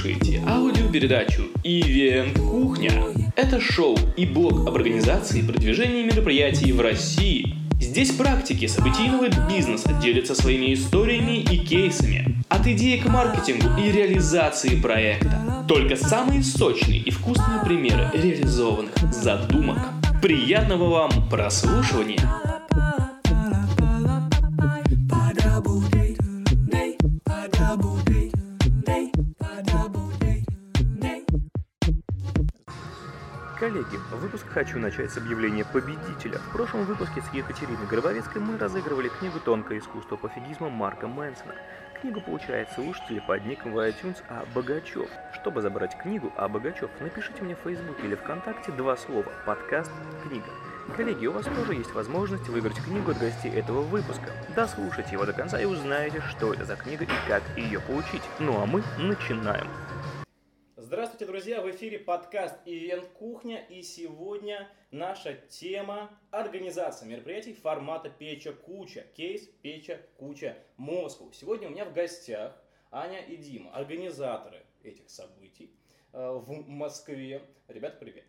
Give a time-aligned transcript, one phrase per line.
[0.00, 2.90] слушаете аудиопередачу «Ивент Кухня».
[3.36, 7.54] Это шоу и блог об организации и продвижении мероприятий в России.
[7.78, 12.42] Здесь практики событийного бизнеса делятся своими историями и кейсами.
[12.48, 15.64] От идеи к маркетингу и реализации проекта.
[15.68, 19.78] Только самые сочные и вкусные примеры реализованных задумок.
[20.22, 22.59] Приятного вам прослушивания!
[33.70, 36.38] Коллеги, выпуск хочу начать с объявления победителя.
[36.38, 41.54] В прошлом выпуске с Екатериной Гробовецкой мы разыгрывали книгу «Тонкое искусство пофигизма» Марка Мэнсона.
[42.00, 44.44] Книгу получает слушатель под ником в iTunes А.
[44.56, 45.08] Богачев.
[45.34, 46.48] Чтобы забрать книгу А.
[46.48, 49.92] Богачев, напишите мне в Facebook или ВКонтакте два слова «Подкаст.
[50.24, 50.50] Книга».
[50.96, 54.32] Коллеги, у вас тоже есть возможность выиграть книгу от гостей этого выпуска.
[54.56, 58.22] Дослушайте его до конца и узнаете, что это за книга и как ее получить.
[58.40, 59.68] Ну а мы начинаем.
[60.90, 61.62] Здравствуйте, друзья!
[61.62, 69.06] В эфире подкаст «Ивент Кухня» и сегодня наша тема– организация мероприятий формата «Печа Куча».
[69.14, 71.30] Кейс «Печа Куча Москву».
[71.32, 75.72] Сегодня у меня в гостях Аня и Дима, организаторы этих событий
[76.12, 77.40] э, в Москве.
[77.68, 78.24] Ребята, привет!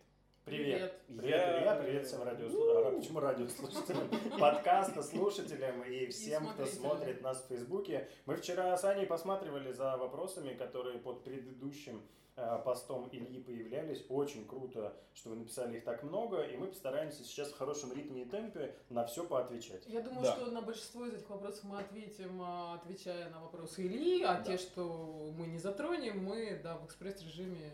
[0.45, 1.01] Привет.
[1.07, 1.19] Привет.
[1.19, 1.75] Привет, Я- я...
[1.81, 2.99] привет всем радиослушателям.
[2.99, 4.39] Почему радиослушателям?
[4.39, 6.91] Подкаста слушателям и всем, кто смотрителям.
[6.91, 8.07] смотрит нас в Фейсбуке.
[8.27, 12.03] Мы вчера с Аней посматривали за вопросами, которые под предыдущим
[12.35, 14.03] постом Ильи появлялись.
[14.09, 18.23] Очень круто, что вы написали их так много, и мы постараемся сейчас в хорошем ритме
[18.23, 19.83] и темпе на все поотвечать.
[19.87, 20.35] Я думаю, Да.
[20.35, 24.43] что на большинство из этих вопросов мы ответим, а, отвечая на вопросы Ильи, а Да.
[24.43, 27.71] те, что мы не затронем, мы да, в экспресс-режиме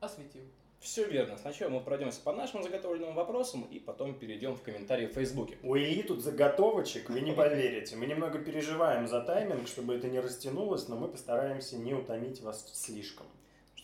[0.00, 0.50] осветим.
[0.78, 1.36] Все верно.
[1.38, 5.58] Сначала мы пройдемся по нашим заготовленным вопросам и потом перейдем в комментарии в Фейсбуке.
[5.62, 7.96] У Ильи тут заготовочек, вы не поверите.
[7.96, 12.70] Мы немного переживаем за тайминг, чтобы это не растянулось, но мы постараемся не утомить вас
[12.74, 13.26] слишком.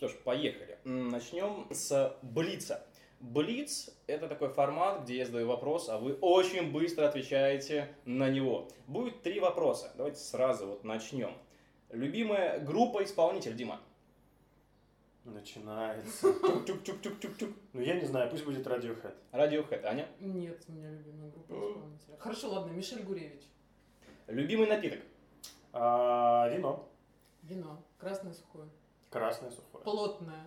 [0.03, 0.77] Что ж, поехали.
[0.83, 2.85] Начнем с Блица.
[3.21, 8.67] Блиц– это такой формат, где я задаю вопрос, а вы очень быстро отвечаете на него.
[8.85, 9.93] Будет три вопроса.
[9.95, 11.31] Давайте сразу вот начнем.
[11.89, 13.79] Любимая группа исполнитель, Дима?
[15.23, 16.27] Начинается.
[16.67, 17.55] Тюк-тюк-тюк-тюк-тюк.
[17.71, 19.15] Ну, я не знаю, пусть будет Radiohead.
[19.31, 20.05] Радиохэд, Аня?
[20.19, 22.17] Нет, у меня любимая группа исполнителя.
[22.19, 23.43] Хорошо, ладно, Мишель Гуревич.
[24.27, 24.99] Любимый напиток?
[25.71, 26.89] А, вино.
[27.43, 27.81] Вино.
[27.97, 28.67] Красное сухое.
[29.13, 29.83] Красное сухое.
[29.83, 30.43] Плотное.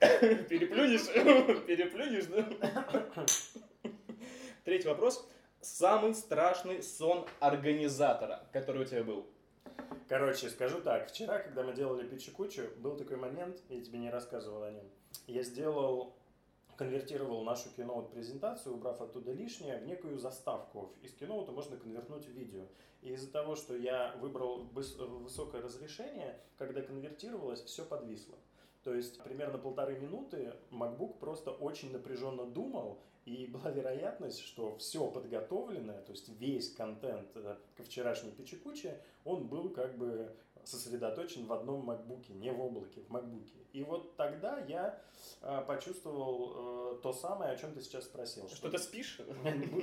[0.00, 1.06] Переплюнешь?
[1.66, 3.24] Переплюнешь, да?
[4.64, 5.24] Третий вопрос.
[5.60, 9.24] Самый страшный сон организатора, который у тебя был?
[10.08, 11.10] Короче, скажу так.
[11.10, 14.84] Вчера, когда мы делали Пичи-Кучу, был такой момент, я тебе не рассказывал о нем.
[15.28, 16.16] Я сделал,
[16.76, 20.92] конвертировал нашу киноут-презентацию, убрав оттуда лишнее, в некую заставку.
[21.02, 22.66] Из киноута можно конвертнуть в видео.
[23.08, 28.36] И из-за того, что я выбрал высокое разрешение, когда конвертировалось, все подвисло.
[28.84, 35.06] То есть примерно полторы минуты MacBook просто очень напряженно думал, и была вероятность, что все
[35.10, 41.52] подготовленное, то есть весь контент э, ко вчерашней печекуче, он был как бы сосредоточен в
[41.52, 43.48] одном MacBook, не в облаке, в MacBook.
[43.72, 45.00] И вот тогда я
[45.40, 48.48] э, почувствовал э, то самое, о чем ты сейчас спросил.
[48.48, 49.20] Что ты спишь?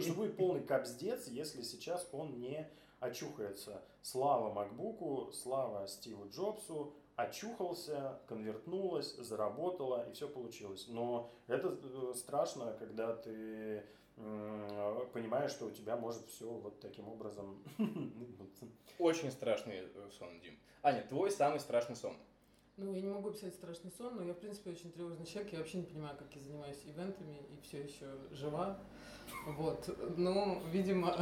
[0.02, 2.68] Что будет полный капздец, если сейчас он не
[3.00, 3.82] очухается.
[4.02, 10.88] Слава Макбуку, слава Стиву Джобсу, очухался, конвертнулось, заработало, и все получилось.
[10.88, 13.84] Но это э, страшно, когда ты
[15.14, 17.62] понимаешь, что у тебя может все вот таким образом
[18.98, 20.58] Очень страшный э, сон, Дим.
[20.84, 22.16] Аня, твой самый страшный сон?
[22.78, 25.52] Ну, я не могу писать страшный сон, но я, в принципе, очень тревожный человек.
[25.54, 28.80] Я вообще не понимаю, как я занимаюсь ивентами и все еще жива.
[29.46, 29.88] Вот.
[30.18, 31.16] Ну, видимо...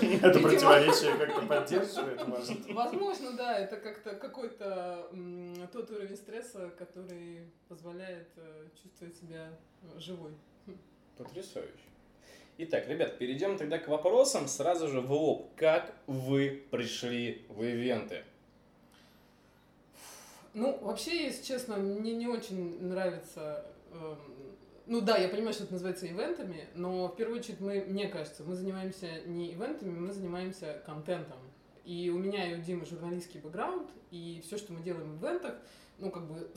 [0.00, 2.72] это противоречие как-то поддерживает, может.
[2.72, 5.08] Возможно, да, это как-то какой-то
[5.72, 9.50] тот уровень стресса, который позволяет э, чувствовать себя
[9.96, 10.32] живой.
[11.16, 11.70] Потрясающе.
[12.58, 15.50] Итак, ребят, перейдем тогда к вопросам сразу же в лоб.
[15.56, 18.24] Как вы пришли в ивенты?
[20.52, 23.64] Ну, вообще, если честно, мне не очень нравится...
[24.86, 28.44] ну да, я понимаю, что это называется ивентами, но в первую очередь мы, мне кажется,
[28.44, 31.38] мы занимаемся не ивентами, мы занимаемся контентом.
[31.84, 35.54] И у меня и у Димы журналистский бэкграунд, и все, что мы делаем в ивентах,
[35.98, 36.50] ну, как бы,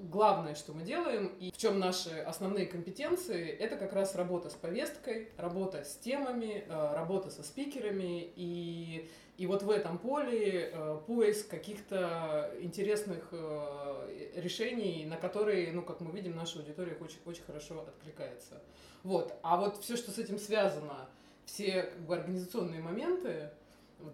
[0.00, 4.54] главное, что мы делаем, и в чем наши основные компетенции, это как раз работа с
[4.54, 10.98] повесткой, работа с темами, э, работа со спикерами, и, и вот в этом поле э,
[11.06, 17.44] поиск каких-то интересных э, решений, на которые, ну, как мы видим, наша аудитория очень, очень
[17.44, 18.60] хорошо откликается.
[19.04, 19.32] Вот.
[19.42, 21.08] А вот все, что с этим связано,
[21.44, 23.50] все как бы, организационные моменты,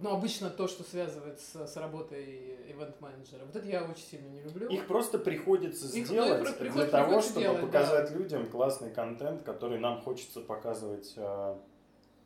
[0.00, 3.44] Ну, обычно то, что связывает с, с работой ивент-менеджера.
[3.44, 4.68] Вот это я очень сильно не люблю.
[4.68, 8.90] Их просто приходится Их- сделать ну, их для приходится- того, чтобы делать, показать людям классный
[8.90, 11.56] контент, который нам хочется показывать э,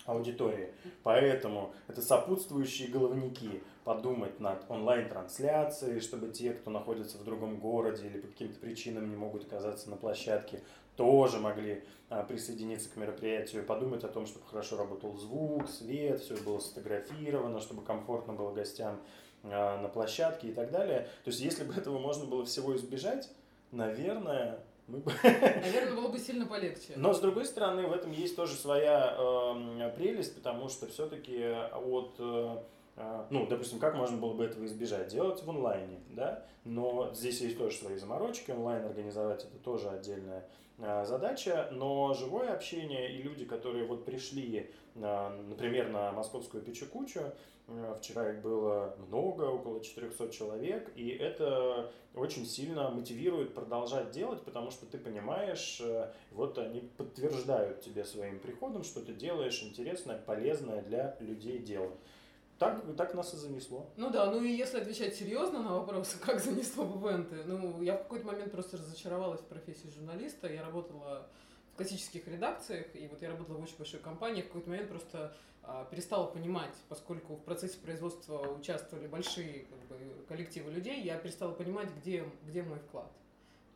[0.08, 0.72] аудитории.
[1.02, 3.62] Поэтому это сопутствующие головники.
[3.84, 9.16] Подумать над онлайн-трансляцией, чтобы те, кто находится в другом городе или по каким-то причинам не
[9.16, 10.62] могут оказаться на площадке,
[10.96, 16.36] тоже могли а, присоединиться к мероприятию, подумать о том, чтобы хорошо работал звук, свет, все
[16.36, 19.00] было сфотографировано, чтобы комфортно было гостям
[19.44, 21.08] а, на площадке и так далее.
[21.24, 23.30] То есть, если бы этого можно было всего избежать,
[23.70, 24.58] наверное,
[24.88, 25.02] мы.
[25.22, 26.94] Наверное, было бы сильно полегче.
[26.96, 31.38] Но, с другой стороны, в этом есть тоже своя эм, прелесть, потому что все-таки
[31.72, 32.16] от...
[32.18, 32.56] э,
[32.96, 35.08] э, ну, допустим, как можно было бы этого избежать?
[35.08, 36.44] Делать в онлайне, да?
[36.64, 38.50] Но здесь есть тоже свои заморочки.
[38.50, 40.46] Онлайн организовать это тоже отдельная
[40.78, 41.68] э, задача.
[41.72, 47.32] Но живое общение и люди, которые вот пришли, э, например, на московскую печекучу, э,
[47.98, 54.70] вчера их было много, около 400 человек, и это очень сильно мотивирует продолжать делать, потому
[54.70, 60.82] что ты понимаешь, э, вот они подтверждают тебе своим приходом, что ты делаешь интересное, полезное
[60.82, 61.92] для людей дело.
[62.58, 63.88] Так, так нас и занесло.
[63.96, 67.96] Ну да, ну и если отвечать серьезно на вопрос, как занесло в ивенты, ну я
[67.96, 70.52] в какой-то момент просто разочаровалась в профессии журналиста.
[70.52, 71.28] Я работала
[71.72, 75.36] в классических редакциях, и вот я работала в очень большой компании, в какой-то момент просто
[75.90, 81.88] перестала понимать, поскольку в процессе производства участвовали большие как бы, коллективы людей, я перестала понимать,
[82.00, 83.10] где, где мой вклад.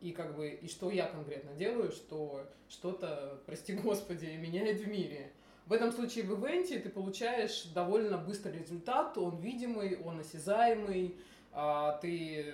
[0.00, 5.32] И как бы, и что я конкретно делаю, что что-то, прости господи, меняет в мире.
[5.66, 11.16] В этом случае в ивенте ты получаешь довольно быстрый результат, он видимый, он осязаемый,
[11.52, 12.52] а, ты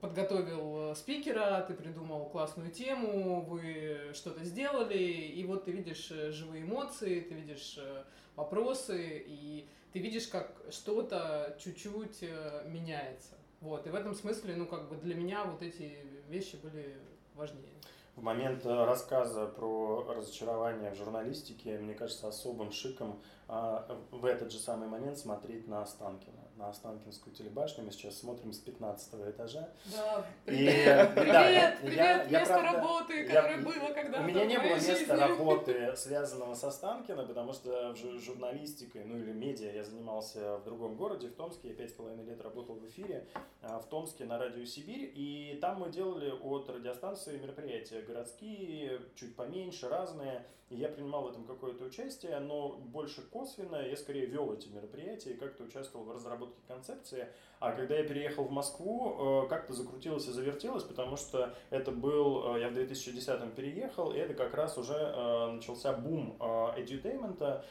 [0.00, 6.62] подготовил спикера, ты придумал классную тему, вы что-то сделали, и вот ты видишь э, живые
[6.62, 8.02] эмоции, ты видишь э,
[8.40, 13.34] вопросы, и ты видишь, как что-то чуть-чуть э, меняется.
[13.60, 15.98] Вот, и в этом смысле, ну, как бы для меня вот эти
[16.28, 16.96] вещи были
[17.34, 17.74] важнее.
[18.16, 24.52] В момент э, рассказа про разочарование в журналистике, мне кажется, особым шиком а, в этот
[24.52, 27.84] же самый момент смотреть на Останкино, на Останкинскую телебашню.
[27.84, 29.68] Мы сейчас смотрим с 15 этажа.
[29.86, 31.96] Да, И, привет, да, привет, я- привет,
[32.30, 35.12] я, место правда, работы, я- которое было когда-то У меня не было моей места жизни.
[35.12, 41.28] работы, связанного с Останкино, потому что журналистикой, ну или медиа я занимался в другом городе,
[41.28, 41.68] в Томске.
[41.68, 43.26] Я пять с половиной лет работал в эфире
[43.62, 45.10] а, в Томске на радио Сибирь.
[45.14, 50.44] И там мы делали от радиостанции мероприятия городские, чуть поменьше, разные.
[50.70, 53.84] Я принимал в этом какое-то участие, но больше косвенно.
[53.84, 57.26] Я скорее вел эти мероприятия и как-то участвовал в разработке концепции.
[57.58, 62.54] А когда я переехал в Москву, э, как-то закрутилось и завертелось, потому что это был,
[62.54, 66.36] э, я в 2010 переехал, и это как раз уже э, начался бум
[66.76, 67.64] эдютеймента,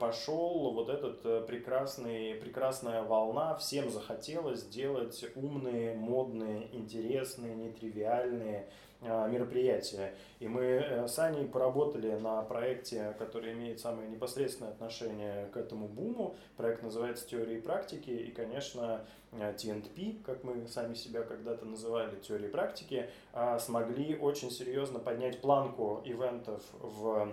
[0.00, 8.68] пошел вот этот прекрасный, прекрасная волна, всем захотелось делать умные, модные, интересные, нетривиальные
[9.00, 10.14] мероприятия.
[10.40, 15.86] И мы э, с Аней поработали на проекте, который имеет самое непосредственное отношение к этому
[15.86, 16.34] буму.
[16.56, 22.16] Проект называется «Теория и практики», и, конечно, э, TNP, как мы сами себя когда-то называли,
[22.16, 27.32] теории и практики, а, смогли очень серьезно поднять планку ивентов в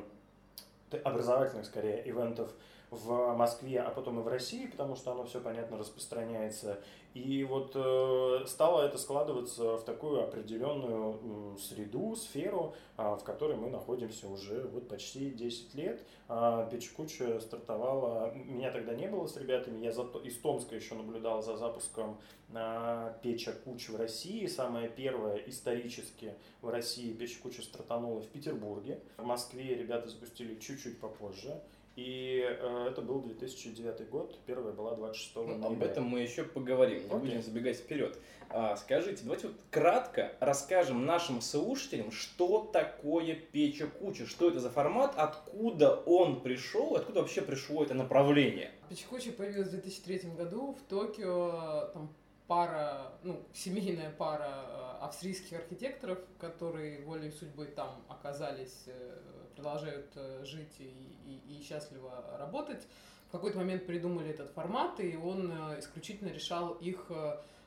[1.04, 2.52] образовательных, скорее, ивентов
[2.96, 6.80] в Москве, а потом и в России, потому что оно все, понятно, распространяется.
[7.16, 13.70] И вот э, стало это складываться в такую определенную среду, сферу, а, в которой мы
[13.70, 16.06] находимся уже вот почти 10 лет.
[16.28, 21.42] А, Печкуча стартовала, меня тогда не было с ребятами, я зато из Томска еще наблюдал
[21.42, 22.20] за запуском
[22.54, 24.46] а, Печа Куч в России.
[24.48, 29.00] Самая первая исторически в России Печа стартанула в Петербурге.
[29.16, 31.62] В Москве ребята запустили чуть-чуть попозже.
[31.96, 35.88] И э, это был 2009 год, первая была 26 Ну, об ноября.
[35.88, 37.20] этом мы еще поговорим, не Окей.
[37.20, 38.18] будем забегать вперед.
[38.50, 44.70] А, скажите, давайте вот кратко расскажем нашим слушателям, что такое Печа Куча, что это за
[44.70, 48.72] формат, откуда он пришел, откуда вообще пришло это направление.
[48.90, 51.90] Печкучи появилась в 2003 году в Токио.
[51.94, 52.14] Там
[52.48, 59.18] пара, ну, семейная пара э, австрийских архитекторов, которые волей судьбы там оказались, э,
[59.56, 60.84] продолжают э, жить и,
[61.26, 62.86] и- и счастливо работать.
[63.30, 67.12] В какой-то момент придумали этот формат, и он э, исключительно решал их,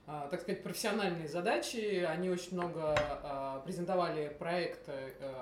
[0.07, 2.03] так сказать, профессиональные задачи.
[2.09, 2.97] Они очень много
[3.67, 4.93] презентовали проекты,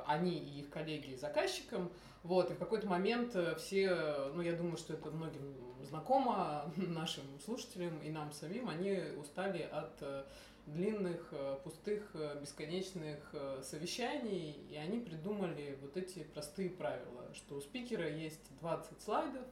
[0.07, 1.93] они и их коллеги заказчикам.
[2.25, 3.95] Вот, и в какой-то момент все,
[4.35, 10.27] ну, я думаю, что это многим знакомо, нашим слушателям и нам самим, они устали от
[10.67, 17.57] длинных, э, пустых, э, бесконечных э, совещаний, и они придумали вот эти простые правила, что
[17.57, 19.45] у спикера есть 20 слайдов,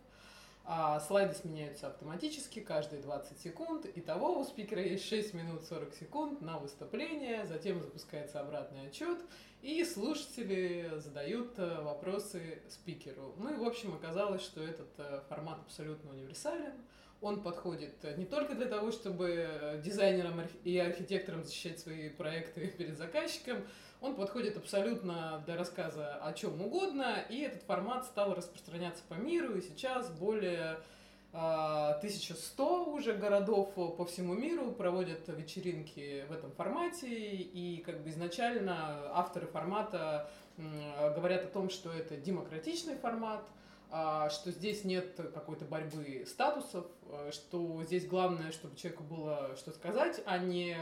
[0.64, 3.87] а слайды сменяются автоматически каждые 20 секунд.
[3.94, 9.18] Итого у спикера есть 6 минут 40 секунд на выступление, затем запускается обратный отчет,
[9.62, 13.35] и слушатели задают вопросы спикеру.
[13.38, 14.88] Ну и, в общем, оказалось, что этот
[15.28, 16.73] формат абсолютно универсален.
[17.21, 22.97] Он подходит э, не только для того, чтобы дизайнерам и архитекторам защищать свои проекты перед
[22.97, 23.64] заказчиком,
[24.00, 29.56] он подходит абсолютно для рассказа о чем угодно, и этот формат стал распространяться по миру,
[29.56, 30.78] и сейчас более
[31.33, 38.11] 1100 а, уже городов по всему миру проводят вечеринки в этом формате, и как бы
[38.11, 43.42] изначально авторы формата говорят о том, что это демократичный формат,
[44.30, 50.20] что здесь нет какой-то борьбы статусов, а, что здесь главное, чтобы человеку было что сказать,
[50.26, 50.76] а не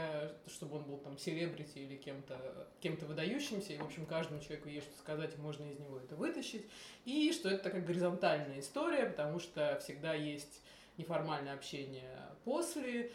[0.47, 4.87] чтобы он был там селебрити или кем-то кем выдающимся, и, в общем, каждому человеку есть
[4.87, 6.65] что сказать, и можно из него это вытащить,
[7.05, 10.61] и что это такая горизонтальная история, потому что всегда есть
[10.97, 13.11] неформальное общение после,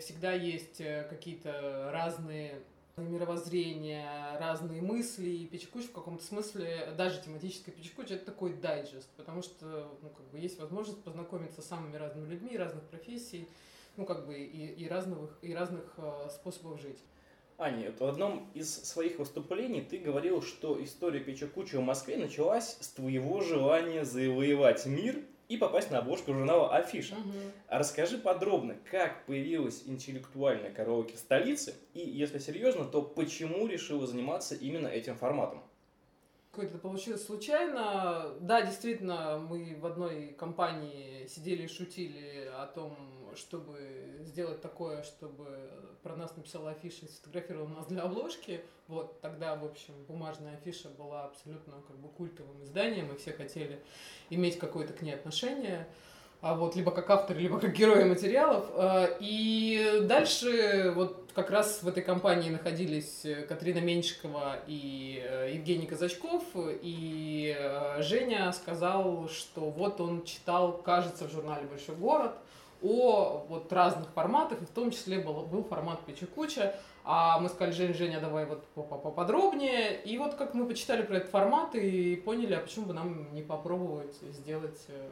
[0.00, 2.62] всегда есть э, какие-то разные
[3.08, 9.42] мировоззрения, разные мысли, и Печекуч в каком-то смысле, даже тематическая Печекуч, это такой дайджест, потому
[9.42, 13.48] что, ну, как бы есть возможность познакомиться с самыми разными людьми, разных профессий,
[13.96, 16.98] ну, как бы, и, и разных, и разных э, способов жить.
[17.58, 22.88] Аня, в одном из своих выступлений ты говорил, что история Печекуча в Москве началась с
[22.88, 27.16] твоего желания завоевать мир и попасть на обложку журнала Афиша.
[27.16, 27.32] Угу.
[27.68, 34.54] Расскажи подробно, как появилась интеллектуальная караоке в столице, и, если серьезно, то почему решила заниматься
[34.54, 35.62] именно этим форматом?
[36.60, 38.34] Какое-то получилось случайно.
[38.40, 42.98] Да, действительно, мы в одной компании сидели и шутили о том,
[43.34, 45.70] чтобы сделать такое, чтобы
[46.02, 48.60] про нас написала афиша и сфотографировала нас для обложки.
[48.88, 53.82] Вот тогда, в общем, бумажная афиша была абсолютно как бы культовым изданием, и все хотели
[54.28, 55.88] иметь какое-то к ней отношение.
[56.42, 58.64] А вот либо как автор, либо как герои материалов.
[58.74, 65.86] А, и дальше вот как раз в этой компании находились Катрина Меньшикова и э, Евгений
[65.86, 72.32] Казачков, и э, Женя сказал, что вот он читал, кажется, в журнале «Большой город»,
[72.82, 76.74] о вот разных форматах, и в том числе был, был формат Печекуча.
[77.04, 80.00] А мы сказали, Жень, Женя, давай вот поподробнее.
[80.02, 83.42] И вот как мы почитали про этот формат и поняли, а почему бы нам не
[83.42, 85.08] попробовать сделать э,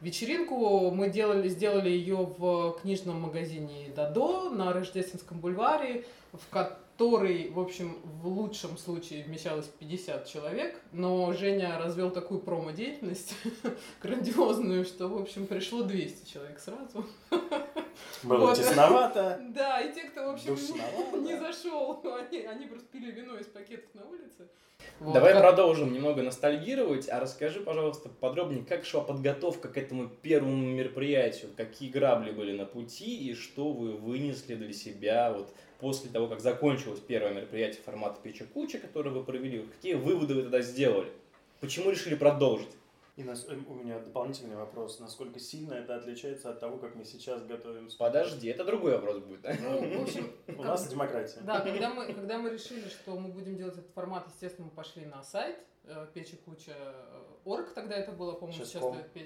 [0.00, 0.90] вечеринку.
[0.90, 7.96] Мы делали, сделали ее в книжном магазине Дадо на Рождественском бульваре, в которой, в общем,
[8.22, 13.34] в лучшем случае вмещалось 50 человек, но Женя развел такую промо-деятельность
[14.02, 17.06] грандиозную, что, в общем, пришло 200 человек сразу.
[18.22, 18.56] Было вот.
[18.56, 19.40] тесновато.
[19.54, 23.46] Да, и те, кто, в общем, не, не зашел, они, они просто пили вино из
[23.46, 24.48] пакетов на улице.
[25.00, 25.14] Вот.
[25.14, 25.42] Давай как...
[25.42, 31.90] продолжим немного ностальгировать, а расскажи, пожалуйста, подробнее, как шла подготовка к этому первому мероприятию, какие
[31.90, 37.00] грабли были на пути и что вы вынесли для себя вот после того, как закончилось
[37.00, 41.10] первое мероприятие формата Печа Куча, которое вы провели, какие выводы вы тогда сделали?
[41.60, 42.68] Почему решили продолжить?
[43.16, 45.00] И нас, эм, у меня дополнительный вопрос.
[45.00, 47.96] Насколько сильно это отличается от того, как мы сейчас готовимся?
[47.96, 49.42] Подожди, это другой вопрос будет.
[49.42, 51.40] Ну, в общем, у нас демократия.
[51.40, 55.06] Да, когда мы, когда мы решили, что мы будем делать этот формат, естественно, мы пошли
[55.06, 58.84] на сайт э, Печи Куча э, Орг, тогда это было, по-моему, сейчас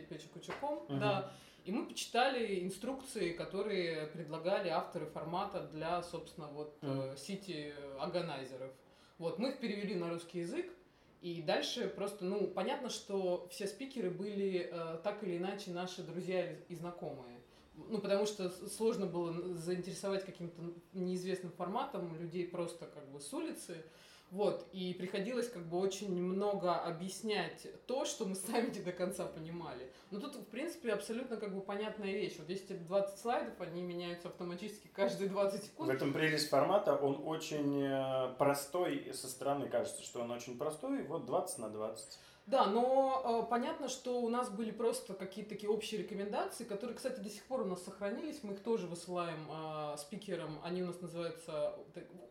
[0.09, 1.33] Печи Куча.ком, да.
[1.65, 6.79] И мы почитали инструкции, которые предлагали авторы формата для, собственно, вот
[7.19, 7.99] сити mm.
[7.99, 8.71] органайзеров.
[9.19, 10.73] Вот, мы их перевели на русский язык,
[11.21, 16.51] и дальше просто, ну, понятно, что все спикеры были э, так или иначе наши друзья
[16.69, 17.41] и знакомые.
[17.89, 20.63] Ну, потому что сложно было заинтересовать каким-то
[20.93, 23.85] неизвестным форматом людей просто как бы с улицы.
[24.31, 29.27] Вот, и приходилось как бы очень много объяснять то, что мы сами не до конца
[29.27, 29.91] понимали.
[30.13, 32.37] Но тут, в принципе, абсолютно как бы понятная вещь.
[32.39, 35.91] Вот если 20 слайдов, они меняются автоматически каждые 20 секунд.
[35.91, 41.03] В этом прелесть формата, он очень э, простой, со стороны кажется, что он очень простой,
[41.03, 42.19] вот 20 на 20.
[42.47, 47.21] Да, но э, понятно, что у нас были просто какие-то такие общие рекомендации, которые, кстати,
[47.21, 48.43] до сих пор у нас сохранились.
[48.43, 50.59] Мы их тоже высылаем э, спикерам.
[50.65, 51.77] Они у нас называются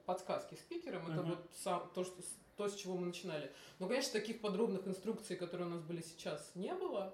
[0.05, 1.07] подсказки спикерам.
[1.07, 1.13] Uh-huh.
[1.13, 2.21] Это вот сам, то, что,
[2.57, 3.51] то, с чего мы начинали.
[3.79, 7.13] Но, конечно, таких подробных инструкций, которые у нас были сейчас, не было.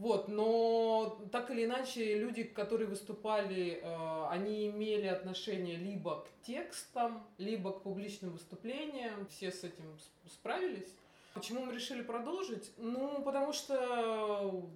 [0.00, 7.22] Вот, но так или иначе люди, которые выступали, э, они имели отношение либо к текстам,
[7.36, 9.26] либо к публичным выступлениям.
[9.26, 10.96] Все с этим справились.
[11.34, 12.72] Почему мы решили продолжить?
[12.76, 14.68] Ну, потому что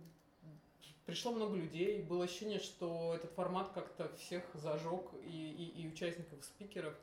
[1.05, 6.39] пришло много людей, было ощущение, что этот формат как-то всех зажег и, и, и участников,
[6.39, 6.95] и спикеров.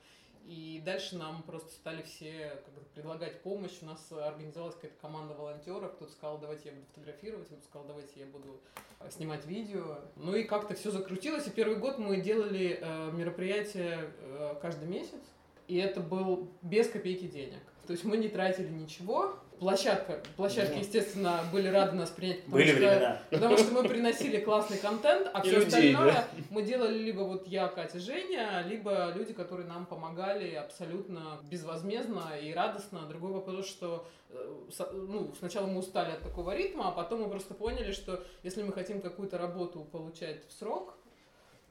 [0.47, 3.77] И дальше нам просто стали все как предлагать помощь.
[3.81, 5.93] У нас организовалась какая-то команда волонтеров.
[5.95, 8.59] Кто-то сказал, давайте я буду фотографировать, кто-то сказал, давайте я буду
[8.99, 9.99] э, снимать видео.
[10.15, 11.45] Ну и как-то все закрутилось.
[11.47, 15.21] И первый год мы делали э, мероприятия э, каждый месяц.
[15.71, 17.61] И это был без копейки денег.
[17.87, 22.71] То есть мы не тратили ничего, площадка, площадки, естественно, были рады нас принять, потому, Были
[22.71, 23.21] что, времена.
[23.29, 26.27] потому что мы приносили классный контент, а И все людей, остальное да.
[26.49, 32.51] мы делали либо вот я, Катя, Женя, либо люди, которые нам помогали абсолютно безвозмездно и
[32.53, 33.07] радостно.
[33.07, 37.53] Другой вопрос, что э, ну, сначала мы устали от такого ритма, а потом мы просто
[37.53, 40.97] поняли, что если мы хотим какую-то работу получать в срок,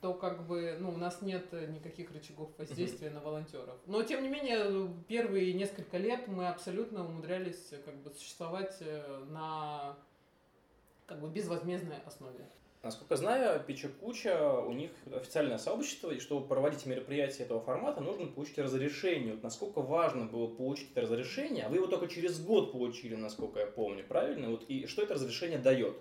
[0.01, 3.77] то как бы, ну, у нас нет э, никаких рычагов воздействия на волонтеров.
[3.87, 9.25] Но, тем не менее, первые несколько лет мы абсолютно умудрялись э, как бы существовать э,
[9.31, 9.97] на
[11.07, 12.47] как бы безвозмездной основе.
[12.83, 18.27] Насколько знаю, Пича Куча, у них официальное сообщество, и чтобы проводить мероприятия этого формата, нужно
[18.29, 19.35] получить разрешение.
[19.35, 23.61] Вот насколько важно было получить это разрешение, а вы его только через год получили, насколько
[23.61, 24.49] я помню, правильно?
[24.49, 25.95] Вот, и что это разрешение дает?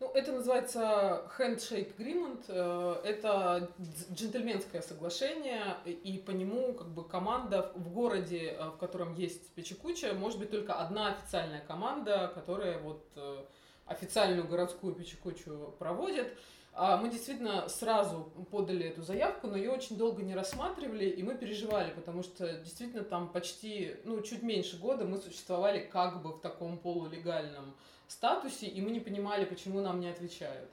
[0.00, 2.44] Ну, это называется handshake agreement.
[2.48, 3.70] э, Это
[4.14, 10.14] джентльменское соглашение, и по нему как бы команда в городе, э, в котором есть Печекуча,
[10.14, 13.44] может быть только одна официальная команда, которая вот э,
[13.84, 16.34] официальную городскую Печекучу проводит.
[16.72, 21.34] А Мы действительно сразу подали эту заявку, но ее очень долго не рассматривали, и мы
[21.34, 26.40] переживали, потому что действительно там почти, ну, чуть меньше года мы существовали как бы в
[26.40, 27.74] таком полулегальном
[28.10, 30.68] статусе, и мы не понимали, почему нам не отвечают.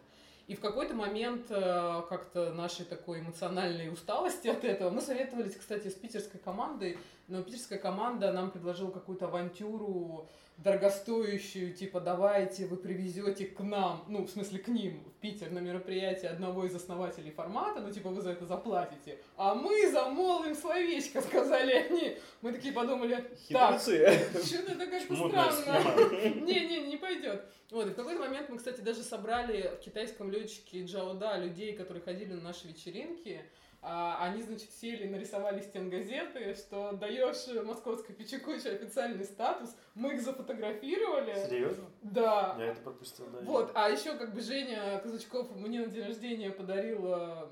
[0.47, 5.89] И в какой-то момент э, как-то нашей такой эмоциональной усталости от этого, мы советовались, кстати,
[5.89, 13.45] с питерской командой, но питерская команда нам предложила какую-то авантюру дорогостоящую, типа, давайте вы привезете
[13.45, 17.79] к нам, ну, в смысле, к ним, в Питер на мероприятие одного из основателей формата,
[17.79, 22.17] ну, типа, вы за это заплатите, а мы замолвим словечко, сказали они.
[22.41, 26.41] Мы такие подумали, так, что-то это как-то странно.
[26.41, 27.45] Не-не, не пойдет.
[27.69, 32.01] Вот, и в какой-то момент мы, кстати, даже собрали в китайском летчике Джаода людей, которые
[32.01, 33.41] ходили на наши вечеринки.
[33.89, 39.73] А, они, значит, сели, нарисовали стенгазеты, что даешь московской печекуче официальный статус.
[39.95, 41.33] Мы их зафотографировали.
[41.47, 41.85] Серьезно?
[42.01, 42.57] Да.
[42.59, 43.39] Я это пропустил, да.
[43.43, 47.47] Вот, а еще как бы Женя Казачков мне на день рождения подарил э,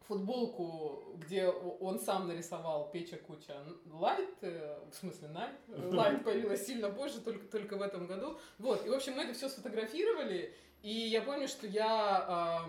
[0.00, 3.56] футболку, где он сам нарисовал Печа Куча
[3.90, 8.38] Light, э, в смысле Night, Light появилась сильно позже, только, только в этом году.
[8.58, 12.60] Вот, и в общем мы это все сфотографировали, и я помню, что я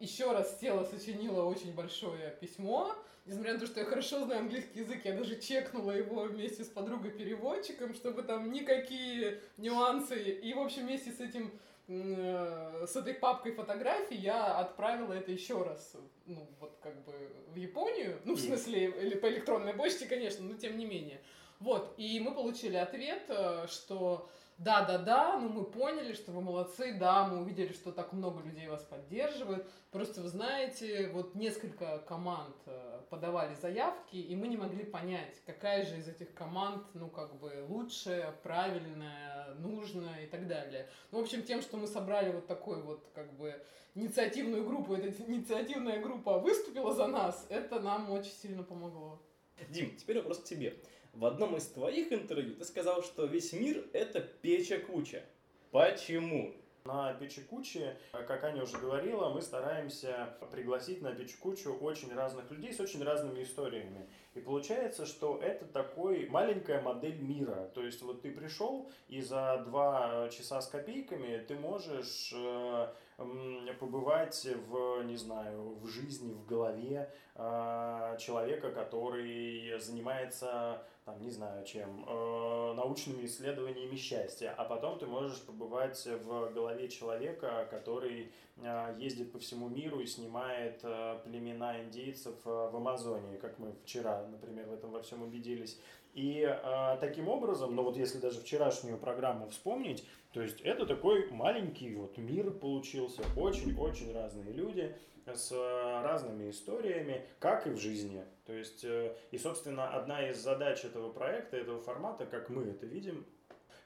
[0.00, 2.96] еще раз села, сочинила очень большое письмо,
[3.28, 6.68] Несмотря на то, что я хорошо знаю английский язык, я даже чекнула его вместе с
[6.68, 10.18] подругой-переводчиком, чтобы там никакие нюансы.
[10.18, 11.52] И, в общем, вместе с этим
[11.88, 17.12] э, с этой папкой фотографий я отправила это еще раз, ну, вот как бы
[17.48, 21.20] в Японию, ну, в смысле, или по электронной почте, конечно, но тем не менее.
[21.60, 27.28] Вот, и мы получили ответ, э, что да-да-да, ну мы поняли, что вы молодцы, да,
[27.28, 29.64] мы увидели, что так много людей вас поддерживают.
[29.92, 35.86] Просто вы знаете, вот несколько команд э, подавали заявки, и мы не могли понять, какая
[35.86, 40.88] же из этих команд, ну как бы лучшая, правильная, нужная и так далее.
[41.12, 43.54] Ну, в общем, тем, что мы собрали вот такой вот как бы
[43.94, 49.22] инициативную группу, эта инициативная группа выступила за нас, это нам очень сильно помогло.
[49.68, 50.76] Дим, теперь вопрос к тебе.
[51.18, 55.24] В одном из твоих интервью ты сказал, что весь мир— это печа куча.
[55.72, 56.54] Почему?
[56.84, 62.80] На Печекуче, как Аня уже говорила, мы стараемся пригласить на Печекучу очень разных людей с
[62.80, 64.08] очень разными историями.
[64.34, 67.68] И получается, что это такой маленькая модель мира.
[67.74, 72.88] То есть вот ты пришел, и за два часа с копейками ты можешь э,
[73.80, 81.64] побывать в, не знаю, в жизни, в голове э, человека, который занимается там, не знаю
[81.64, 88.94] чем, э, научными исследованиями счастья, а потом ты можешь побывать в голове человека, который э,
[88.98, 94.26] ездит по всему миру и снимает э, племена индейцев э, в Амазонии, как мы вчера,
[94.26, 95.80] например, в этом во всем убедились.
[96.12, 101.30] И э, таким образом, ну вот если даже вчерашнюю программу вспомнить, то есть это такой
[101.30, 104.94] маленький вот мир получился, очень-очень разные люди
[105.34, 108.24] с э, разными историями, как и в жизни.
[108.46, 112.86] То есть, э, и, собственно, одна из задач этого проекта, этого формата, как мы это
[112.86, 113.26] видим,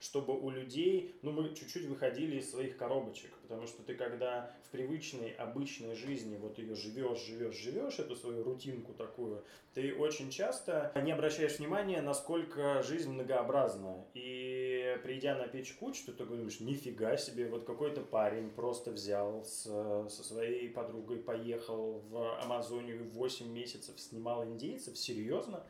[0.03, 4.71] чтобы у людей, ну, мы чуть-чуть выходили из своих коробочек, потому что ты, когда в
[4.71, 10.93] привычной, обычной жизни вот ее живешь, живешь, живешь, эту свою рутинку такую, ты очень часто
[11.05, 14.05] не обращаешь внимания, насколько жизнь многообразна.
[14.15, 19.63] И придя на печь кучу, ты думаешь, нифига себе, вот какой-то парень просто взял с,
[19.63, 25.65] со своей подругой, поехал в Амазонию 8 месяцев, снимал индейцев, серьезно?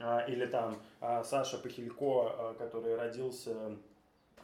[0.00, 3.76] А, или там а, Саша Пахилько, а, который родился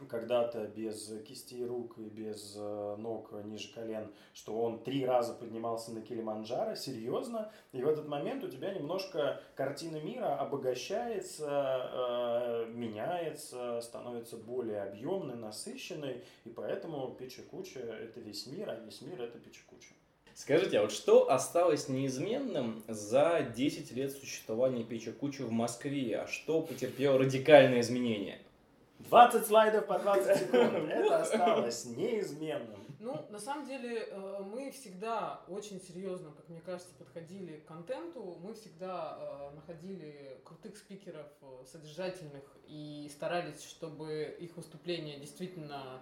[0.07, 6.03] когда-то без кистей рук и без ног ниже колен, что он три раза поднимался на
[6.03, 14.83] Килиманджаро, серьезно, и в этот момент у тебя немножко картина мира обогащается, меняется, становится более
[14.83, 19.95] объемной, насыщенной, и поэтому Печекуча– это весь мир, а весь мир– это Печекуча.
[20.37, 26.61] Скажите, а вот что осталось неизменным за 10 лет существования Печекучи в Москве, а что
[26.61, 28.39] потерпело радикальное изменение?
[28.99, 30.73] 20 слайдов по 20 секунд.
[30.91, 32.85] Это осталось неизменным.
[32.99, 38.37] Ну, на самом деле, э, мы всегда очень серьезно, как мне кажется, подходили к контенту.
[38.39, 45.99] Мы всегда э, находили крутых спикеров, э, содержательных, и старались, чтобы их выступления действительно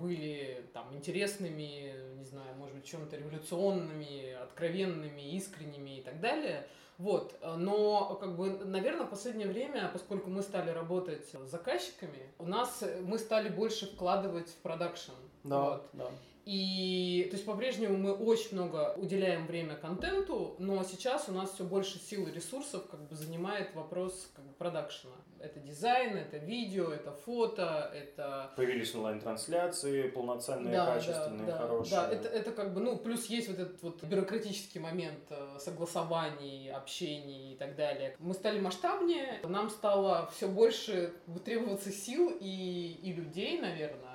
[0.00, 6.66] были там интересными, не знаю, может быть, чем-то революционными, откровенными, искренними и так далее–
[7.00, 12.44] вот, но, как бы, наверное, в последнее время, поскольку мы стали работать с заказчиками, у
[12.44, 15.12] нас э, мы стали больше вкладывать в продакшн.
[15.42, 15.88] Да, вот.
[15.94, 16.10] да.
[16.52, 21.62] И, то есть, по-прежнему мы очень много уделяем время контенту, но сейчас у нас все
[21.62, 25.14] больше сил и ресурсов как бы занимает вопрос как бы продакшена.
[25.38, 28.50] Это дизайн, это видео, это фото, это...
[28.56, 31.96] Появились онлайн-трансляции, полноценные, да, качественные, да, да, хорошие.
[31.96, 36.72] Да, это, это как бы, ну, плюс есть вот этот вот бюрократический момент э, согласований,
[36.72, 38.16] общений и так далее.
[38.18, 44.09] Мы стали масштабнее, нам стало все больше требоваться сил и, и людей, наверное,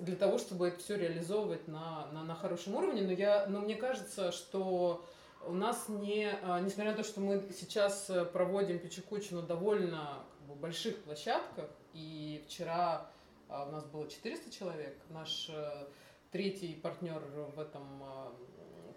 [0.00, 3.02] для того, чтобы это все реализовывать на, на, на хорошем уровне.
[3.02, 5.04] Но, я, но мне кажется, что
[5.46, 10.24] у нас не, а, несмотря на то, что мы сейчас э, проводим Пичекучу на довольно
[10.38, 13.10] как бы, больших площадках, и вчера
[13.48, 15.86] а, у нас было 400 человек, наш э,
[16.30, 17.20] третий партнер
[17.54, 18.32] в этом а,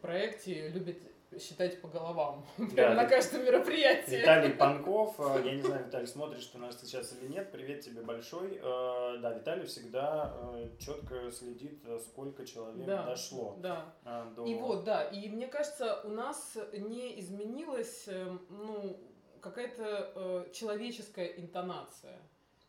[0.01, 1.01] проекте любит
[1.39, 4.15] считать по головам Да, на каждом мероприятии.
[4.17, 8.01] Виталий Панков, э, я не знаю, Виталий, смотришь ты нас сейчас или нет, привет тебе
[8.01, 8.59] большой.
[8.61, 13.57] Э, Да, Виталий всегда э, четко следит, сколько человек Да, дошло.
[13.59, 13.93] Да.
[14.35, 18.07] до- И вот, да, и мне кажется, у нас не изменилась,
[18.49, 18.97] ну,
[19.41, 22.17] какая-то человеческая интонация.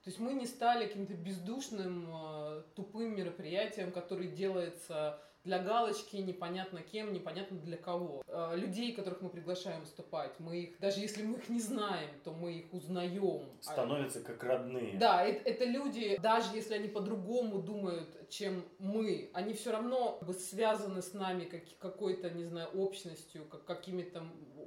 [0.02, 7.12] То есть мы не стали каким-то бездушным, тупым мероприятием, которое делается для галочки, непонятно кем,
[7.12, 8.22] непонятно для кого.
[8.26, 12.32] Э, людей, которых мы приглашаем выступать, мы их, даже если мы их не знаем, то
[12.32, 13.42] мы их узнаем.
[13.60, 14.98] Становятся как родные.
[14.98, 20.28] да, это, это люди, даже если они по-другому думают, чем мы, они все равно как
[20.28, 24.24] бы связаны с нами как, какой-то, не знаю, общностью, как, какими-то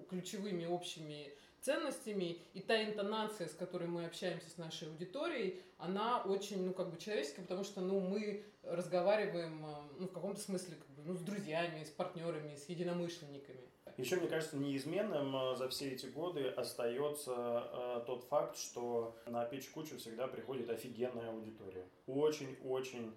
[0.10, 1.34] ключевыми общими
[1.68, 6.90] ценностями, и та интонация, с которой мы общаемся с нашей аудиторией, она очень, ну, как
[6.90, 11.14] бы человеческая, потому что, ну, мы разговариваем, э, ну, в каком-то смысле, как бы, ну,
[11.14, 13.60] с друзьями, с партнерами, с единомышленниками.
[13.98, 19.44] Еще, мне кажется, неизменным э, за все эти годы остается э, тот факт, что на
[19.44, 21.86] печь кучу всегда приходит офигенная аудитория.
[22.08, 23.14] Очень-очень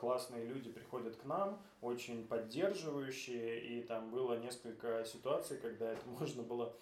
[0.00, 6.42] классные люди приходят к нам, очень поддерживающие, и там было несколько ситуаций, когда это можно
[6.42, 6.74] было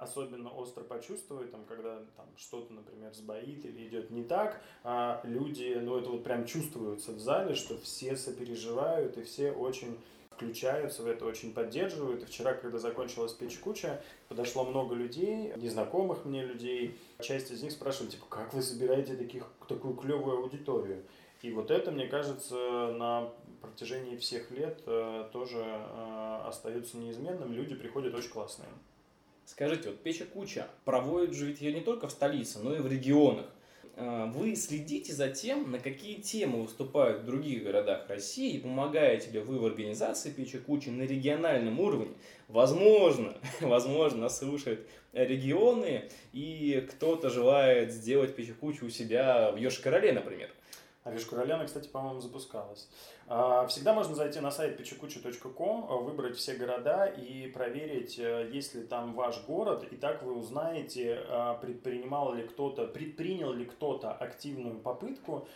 [0.00, 5.78] особенно остро почувствовать, там, когда там, что-то, например, сбоит или идет не так, а люди,
[5.80, 9.98] ну это вот прям чувствуется в зале, что все сопереживают и все очень
[10.38, 12.22] включаются в это, очень поддерживают.
[12.22, 16.96] И вчера, когда закончилась печь куча, подошло много людей, незнакомых мне людей.
[17.20, 21.02] Часть из них спрашивали, типа, как вы собираете таких, такую клевую аудиторию?
[21.42, 27.52] И вот это, мне кажется, на протяжении всех лет э, тоже э, остается неизменным.
[27.52, 28.68] Люди приходят очень классные.
[29.48, 32.86] Скажите, вот Печа Куча проводит же ведь ее не только в столице, но и в
[32.86, 33.46] регионах.
[33.96, 39.30] А, Вы следите за тем, на какие темы выступают в других городах России и помогаете
[39.30, 42.12] ли вы в организации Печа Кучи на региональном уровне?
[42.48, 50.12] Возможно, возможно, нас слушают регионы, и кто-то желает сделать Печа Кучу у себя в Йошкар-Оле,
[50.12, 50.50] например.
[51.04, 52.86] А Вишкураляна, кстати, по-моему, запускалась.
[53.30, 58.82] А, Всегда можно зайти на сайт печекучу.ком, выбрать все города и проверить, э, есть ли
[58.82, 59.84] там ваш город.
[59.90, 65.46] И так вы узнаете, а, предпринимал ли кто-то, предпринял ли кто-то активную попытку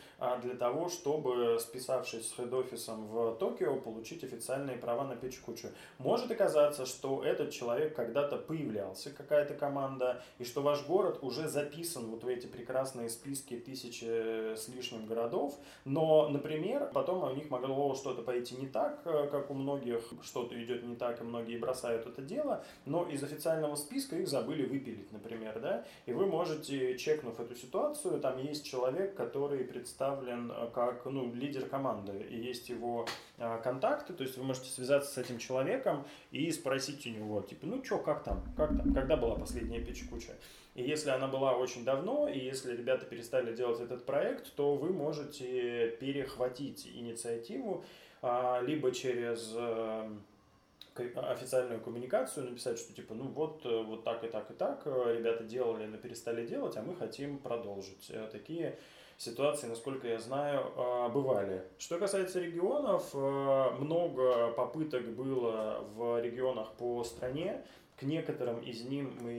[0.42, 5.68] для того, чтобы, списавшись с хед-офисом в Токио, получить официальные права на печекучу.
[5.98, 12.06] Может оказаться, что этот человек когда-то появлялся, какая-то команда, и что ваш город уже записан
[12.06, 17.94] вот в эти прекрасные списки тысячи с лишним городов, но, например, потом у них могло
[17.94, 22.06] что-то пойти не так, э, как у многих, что-то идет не так, и многие бросают
[22.06, 27.38] это дело, но из официального списка их забыли выпилить, например, да, и вы можете, чекнув
[27.40, 33.06] эту ситуацию, там есть человек, который представлен э, как, ну, лидер команды, и есть его
[33.38, 37.66] э, контакты, то есть вы можете связаться с этим человеком и спросить у него, типа,
[37.66, 40.32] ну, что, как там, как там, когда была последняя печь-куча?
[40.74, 44.90] И если она была очень давно, и если ребята перестали делать этот проект, то вы
[44.90, 47.84] можете перехватить инициативу
[48.22, 50.08] а, либо через э,
[50.94, 55.16] официальную коммуникацию, написать, что типа, ну вот, э, вот так и так и так, э,
[55.18, 58.10] ребята делали, но перестали делать, а мы хотим продолжить.
[58.30, 58.78] Такие
[59.18, 61.64] ситуации, насколько я знаю, бывали.
[61.78, 67.62] Что касается регионов, много попыток было в регионах по стране,
[68.02, 69.32] к некоторым из, ним мы,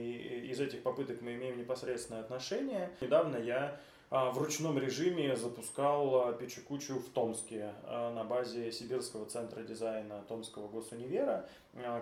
[0.50, 2.90] из этих попыток мы имеем непосредственное отношение.
[3.02, 3.78] Недавно я
[4.10, 10.24] а, в ручном режиме запускал а, Печекучу в Томске а, на базе Сибирского центра дизайна
[10.28, 11.46] Томского госунивера.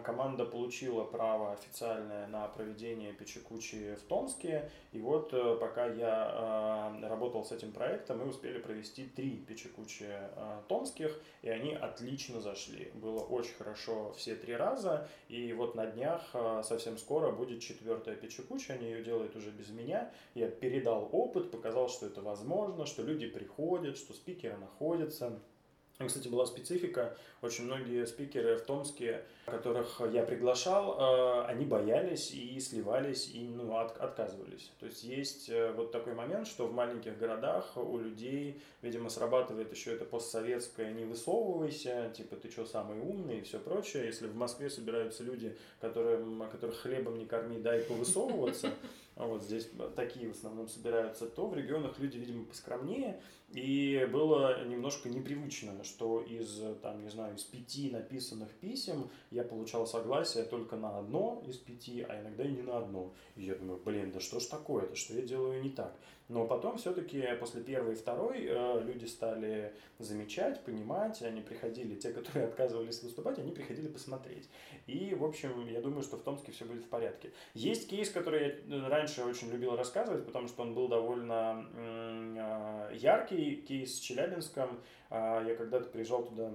[0.04, 4.70] Команда получила право официальное на проведение Печекучи в Томске.
[4.92, 10.10] И вот э, пока я работал с этим проектом, мы успели провести три Печекучи
[10.68, 12.90] томских, и они отлично зашли.
[12.94, 15.08] Было очень хорошо все три раза.
[15.28, 20.10] И вот на днях совсем скоро будет четвертая Печекуча, они ее делают уже без меня.
[20.34, 25.40] Я передал опыт, показал, что это возможно, что люди приходят, что спикеры находятся.
[26.08, 27.16] Кстати, была специфика.
[27.40, 33.76] Очень многие спикеры в Томске, которых я приглашал, э, они боялись и сливались, и ну,
[33.76, 34.70] от, отказывались.
[34.78, 39.72] То есть есть э, вот такой момент, что в маленьких городах у людей, видимо, срабатывает
[39.72, 44.06] еще это постсоветское «не высовывайся», типа «ты что, самый умный» и все прочее.
[44.06, 48.70] Если в Москве собираются люди, которым, которых хлебом не корми, дай повысовываться,
[49.14, 53.20] а вот здесь такие в основном собираются, то в регионах люди, видимо, поскромнее.
[53.50, 59.86] И было немножко непривычно, что из, там, не знаю, из пяти написанных писем я получал
[59.86, 63.12] согласие только на одно из пяти, а иногда и не на одно.
[63.36, 65.94] И я думаю, блин, да что ж такое-то, что я делаю не так?
[66.28, 72.12] Но потом все-таки после первой и второй э, люди стали замечать, понимать, они приходили, те,
[72.12, 74.48] которые отказывались выступать, они приходили посмотреть.
[74.86, 77.32] И, в общем, я думаю, что в Томске все будет в порядке.
[77.54, 82.96] Есть кейс, который я э, раньше очень любил рассказывать, потому что он был довольно э,
[82.96, 84.80] яркий, кейс с Челябинском.
[85.10, 86.52] Э, я когда-то приезжал туда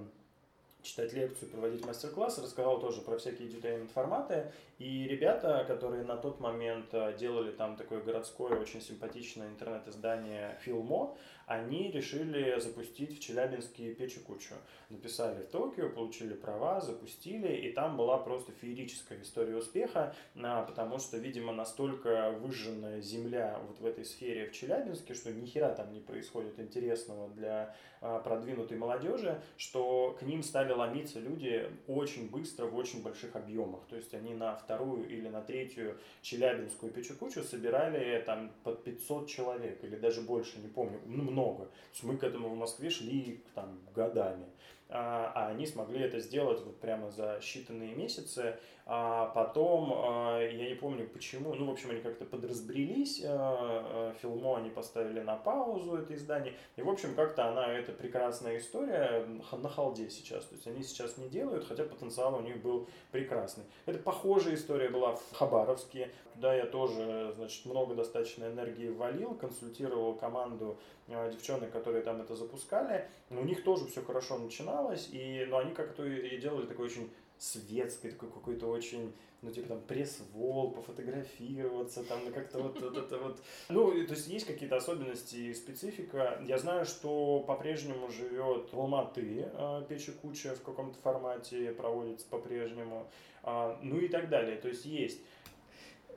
[0.82, 4.52] читать лекцию, проводить мастер-классы, рассказал тоже про всякие edutainment форматы.
[4.78, 11.16] И ребята, которые на тот момент э, делали там такое городское, очень симпатичное интернет-издание Филмо,
[11.46, 14.54] они решили запустить в Челябинске Печи Кучу.
[14.90, 21.16] Написали в Токио, получили права, запустили, и там была просто феерическая история успеха, потому что,
[21.16, 26.00] видимо, настолько выжженная земля вот в этой сфере в Челябинске, что ни хера там не
[26.00, 33.02] происходит интересного для продвинутой молодежи, что к ним стали ломиться люди очень быстро в очень
[33.02, 33.80] больших объемах.
[33.88, 39.82] То есть они на вторую или на третью Челябинскую Печекучу собирали там под 500 человек
[39.84, 41.64] или даже больше, не помню, ну, много.
[41.66, 44.46] То есть мы к этому в Москве шли там годами.
[44.90, 48.56] А, а они смогли это сделать вот прямо за считанные месяцы.
[48.90, 54.56] А потом, а, я не помню почему, ну, в общем, они как-то подразбрелись, а, Филмо
[54.56, 59.68] они поставили на паузу это издание, и, в общем, как-то она, эта прекрасная история на
[59.68, 63.64] халде сейчас, то есть они сейчас не делают, хотя потенциал у них был прекрасный.
[63.84, 70.14] Это похожая история была в Хабаровске, туда я тоже, значит, много достаточно энергии ввалил, консультировал
[70.14, 75.74] команду девчонок, которые там это запускали, у них тоже все хорошо начиналось, и, но они
[75.74, 82.20] как-то и делали такой очень светской, такой какой-то очень, ну, типа там пресс-вол, пофотографироваться, там,
[82.24, 83.38] ну, как-то вот, вот это вот.
[83.68, 86.42] Ну, то есть есть какие-то особенности и специфика.
[86.46, 93.08] Я знаю, что по-прежнему живет в Алматы э, Печи Куча в каком-то формате проводится по-прежнему,
[93.44, 94.56] э, ну и так далее.
[94.56, 95.20] То есть есть.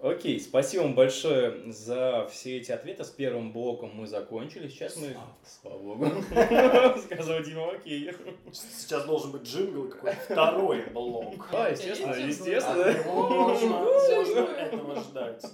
[0.02, 3.04] Окей, спасибо вам большое за все эти ответы.
[3.04, 4.68] С первым блоком мы закончили.
[4.68, 5.16] Сейчас мы...
[5.46, 6.06] Слава богу.
[7.06, 8.12] Сказал Дима, окей.
[8.52, 11.48] Сейчас должен быть джингл какой-то второй блок.
[11.52, 13.04] А, естественно, естественно.
[13.06, 15.46] Можно этого ждать.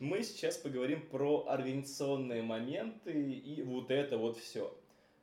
[0.00, 4.74] Мы сейчас поговорим про организационные моменты и вот это вот все.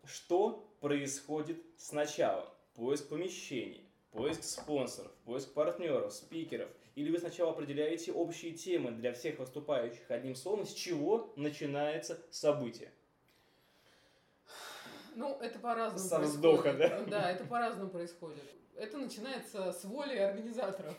[0.05, 2.45] Что происходит сначала?
[2.75, 9.39] Поиск помещений, поиск спонсоров, поиск партнеров, спикеров, или вы сначала определяете общие темы для всех
[9.39, 12.91] выступающих одним словом, с чего начинается событие?
[15.15, 17.01] Ну, это по-разному Со вздоха, да?
[17.07, 18.43] Да, это по-разному происходит.
[18.75, 20.93] это начинается с воли организаторов.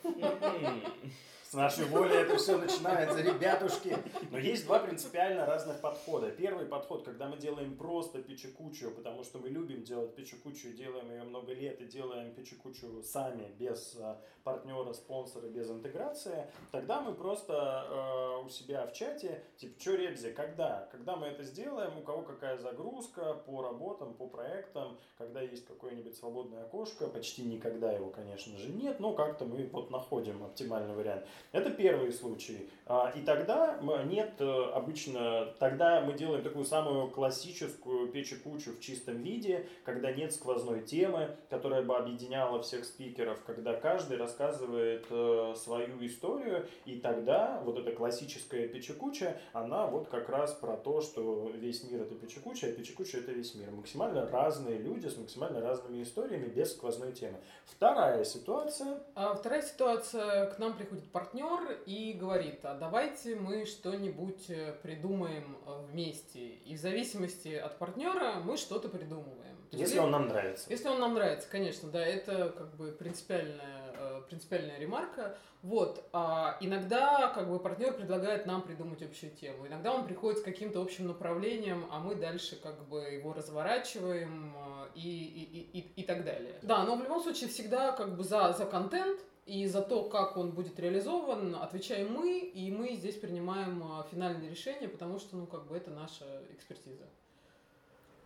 [1.50, 3.96] С нашей воли это все начинается, ребятушки.
[4.30, 6.30] Но есть два принципиально разных подхода.
[6.30, 11.24] Первый подход, когда мы делаем просто пичекучу, потому что мы любим делать пичекучу, делаем ее
[11.24, 17.52] много лет и делаем пичекучу сами, без э, партнера, спонсора, без интеграции, тогда мы просто
[17.52, 20.88] э, у себя в чате, типа, что, Ребзи, когда?
[20.92, 26.16] Когда мы это сделаем, у кого какая загрузка по работам, по проектам, когда есть какое-нибудь
[26.16, 31.26] свободное окошко, почти никогда его, конечно же, нет, но как-то мы вот находим оптимальный вариант.
[31.52, 32.68] Это первый случай.
[32.86, 39.22] А, и тогда нет э, обычно, тогда мы делаем такую самую классическую печи-кучу в чистом
[39.22, 46.04] виде, когда нет сквозной темы, которая бы объединяла всех спикеров, когда каждый рассказывает э, свою
[46.04, 51.84] историю, и тогда вот эта классическая печи-куча, она вот как раз про то, что весь
[51.84, 53.70] мир это печи-куча, а печи-куча это весь мир.
[53.70, 57.38] Максимально разные люди с максимально разными историями без сквозной темы.
[57.66, 59.00] Вторая ситуация.
[59.14, 64.74] А вторая ситуация, к нам приходит партнер партнер и говорит, а давайте мы что-нибудь э,
[64.82, 66.40] придумаем э, вместе.
[66.40, 69.56] И в зависимости от партнера мы что-то придумываем.
[69.70, 70.66] Если, если он нам нравится.
[70.68, 75.36] Если он нам нравится, конечно, да, это как бы принципиальная, э, принципиальная ремарка.
[75.62, 76.04] Вот.
[76.12, 79.66] А иногда как бы партнер предлагает нам придумать общую тему.
[79.66, 84.56] Иногда он приходит с каким-то общим направлением, а мы дальше как бы его разворачиваем
[84.94, 86.54] и, и, и, и так далее.
[86.62, 90.36] Да, но в любом случае всегда как бы за, за контент, и за то, как
[90.36, 95.46] он будет реализован, отвечаем мы, и мы здесь принимаем а, финальное решение, потому что, ну,
[95.46, 96.24] как бы это наша
[96.54, 97.04] экспертиза.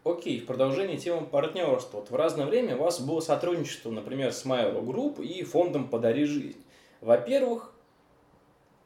[0.04, 1.98] Окей, в продолжении темы партнерства.
[1.98, 6.24] Вот в разное время у вас было сотрудничество, например, с Mail Group и фондом «Подари
[6.24, 6.62] жизнь».
[7.00, 7.72] Во-первых,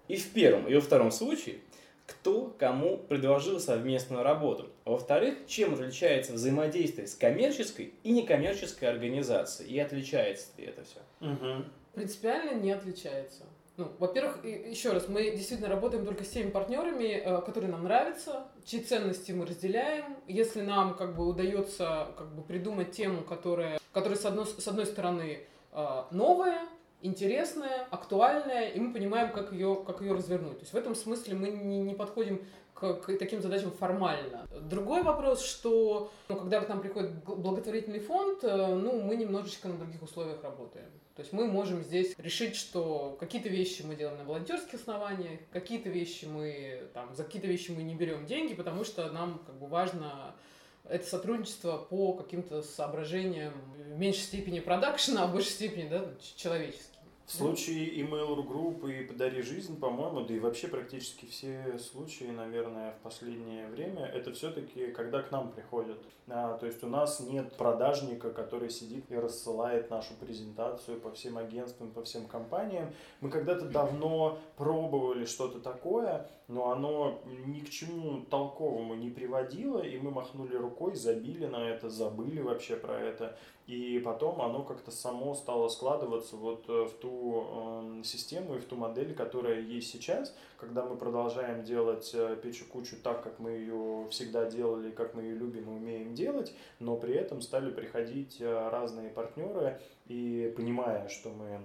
[0.07, 1.59] и в первом, и во втором случае,
[2.07, 4.71] кто кому предложил совместную работу.
[4.85, 11.01] Во-вторых, чем отличается взаимодействие с коммерческой и некоммерческой организацией, и отличается ли это все?
[11.21, 13.44] Угу принципиально не отличается.
[13.79, 18.48] Ну, во-первых, еще раз, мы действительно работаем только с теми партнерами, э, которые нам нравятся,
[18.64, 20.16] чьи ценности мы разделяем.
[20.27, 24.85] Если нам как бы удается как бы придумать тему, которая, которая с одной, с одной
[24.85, 26.66] стороны э, новая,
[27.03, 30.59] интересная, актуальная, и мы понимаем, как ее, как ее развернуть.
[30.59, 32.42] То есть в этом смысле мы не, не подходим
[32.79, 34.47] к, к таким задачам формально.
[34.62, 39.77] Другой вопрос, что ну, когда к нам приходит благотворительный фонд, э, ну, мы немножечко на
[39.77, 40.88] других условиях работаем.
[41.17, 45.88] То есть мы можем здесь решить, что какие-то вещи мы делаем на волонтерских основаниях, какие-то
[45.88, 49.67] вещи мы там, за какие-то вещи мы не берем деньги, потому что нам как бы
[49.67, 50.37] важно
[50.85, 56.05] это сотрудничество по каким-то соображениям в меньшей степени продакшена, а в большей степени да,
[56.37, 56.97] человеческим.
[57.29, 62.93] В случае email группы и «Подари жизнь», по-моему, да и вообще практически все случаи, наверное,
[62.93, 65.99] в последнее время, это все-таки когда к нам приходят.
[66.27, 71.37] А, то есть у нас нет продажника, который сидит и рассылает нашу презентацию по всем
[71.37, 72.95] агентствам, по всем компаниям.
[73.21, 79.98] Мы когда-то давно пробовали что-то такое, но оно ни к чему толковому не приводило, и
[79.98, 83.37] мы махнули рукой, забили на это, забыли вообще про это.
[83.66, 88.64] И потом оно как-то само стало складываться вот э, в ту э, систему и в
[88.64, 93.50] ту модель, которая есть сейчас, когда мы продолжаем делать э, печь кучу так, как мы
[93.50, 98.38] ее всегда делали, как мы ее любим и умеем делать, но при этом стали приходить
[98.40, 101.61] э, разные партнеры и понимая, что мы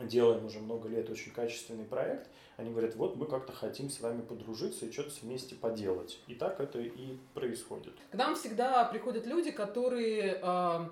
[0.00, 4.22] делаем уже много лет очень качественный проект, они говорят, вот мы как-то хотим с вами
[4.22, 6.20] подружиться и что-то вместе поделать.
[6.26, 7.94] И так это и происходит.
[8.10, 10.88] К нам всегда приходят люди, которые э,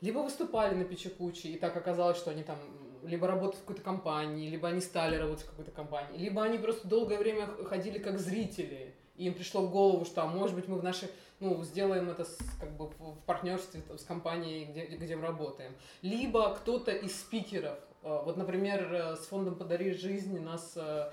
[0.00, 2.58] либо выступали на Пичекуче, и так оказалось, что они там
[3.04, 6.86] либо работают в какой-то компании, либо они стали работать в какой-то компании, либо они просто
[6.86, 10.78] долгое время ходили как зрители, и им пришло в голову, что, а может быть, мы
[10.78, 11.08] в нашей,
[11.40, 15.74] ну, сделаем это с, как бы в партнерстве с компанией, где, где мы работаем.
[16.00, 21.10] Либо кто-то из спикеров, вот, например, э, с фондом «Подари жизнь» нас э,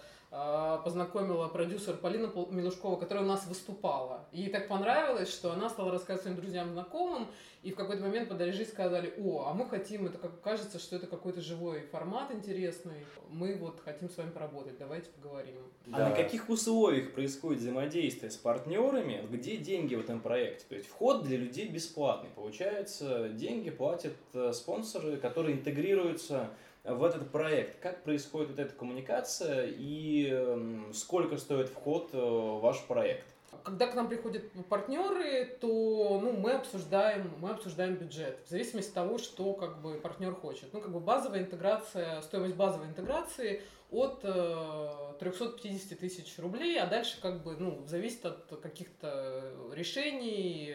[0.84, 4.26] познакомила продюсер Полина Милушкова, которая у нас выступала.
[4.32, 7.28] Ей так понравилось, что она стала рассказывать своим друзьям, знакомым,
[7.62, 11.08] и в какой-то момент подали сказали, о, а мы хотим, это как кажется, что это
[11.08, 15.56] какой-то живой формат интересный, мы вот хотим с вами поработать, давайте поговорим.
[15.92, 16.10] А да.
[16.10, 20.66] на каких условиях происходит взаимодействие с партнерами, где деньги в этом проекте?
[20.70, 26.52] То есть вход для людей бесплатный, получается, деньги платят э, спонсоры, которые интегрируются
[26.86, 27.80] в этот проект.
[27.82, 33.26] Как происходит вот эта коммуникация и эм, сколько стоит вход э, в ваш проект?
[33.70, 38.96] Когда к нам приходят партнеры, то ну, мы, обсуждаем, мы обсуждаем бюджет в зависимости от
[38.96, 40.74] того, что как бы, партнер хочет.
[40.74, 47.22] Ну, как бы базовая интеграция, стоимость базовой интеграции от э, 350 тысяч рублей, а дальше
[47.22, 50.74] как бы ну, зависит от каких-то решений,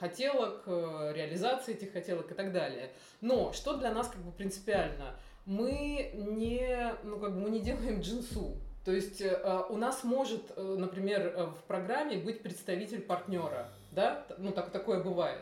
[0.00, 2.90] хотелок, реализации этих хотелок и так далее.
[3.20, 5.16] Но что для нас как бы принципиально?
[5.46, 8.56] Мы не, ну, как бы мы не делаем джинсу.
[8.84, 14.24] То есть э, у нас может, э, например, э, в программе быть представитель партнера, да,
[14.38, 15.40] ну так такое бывает.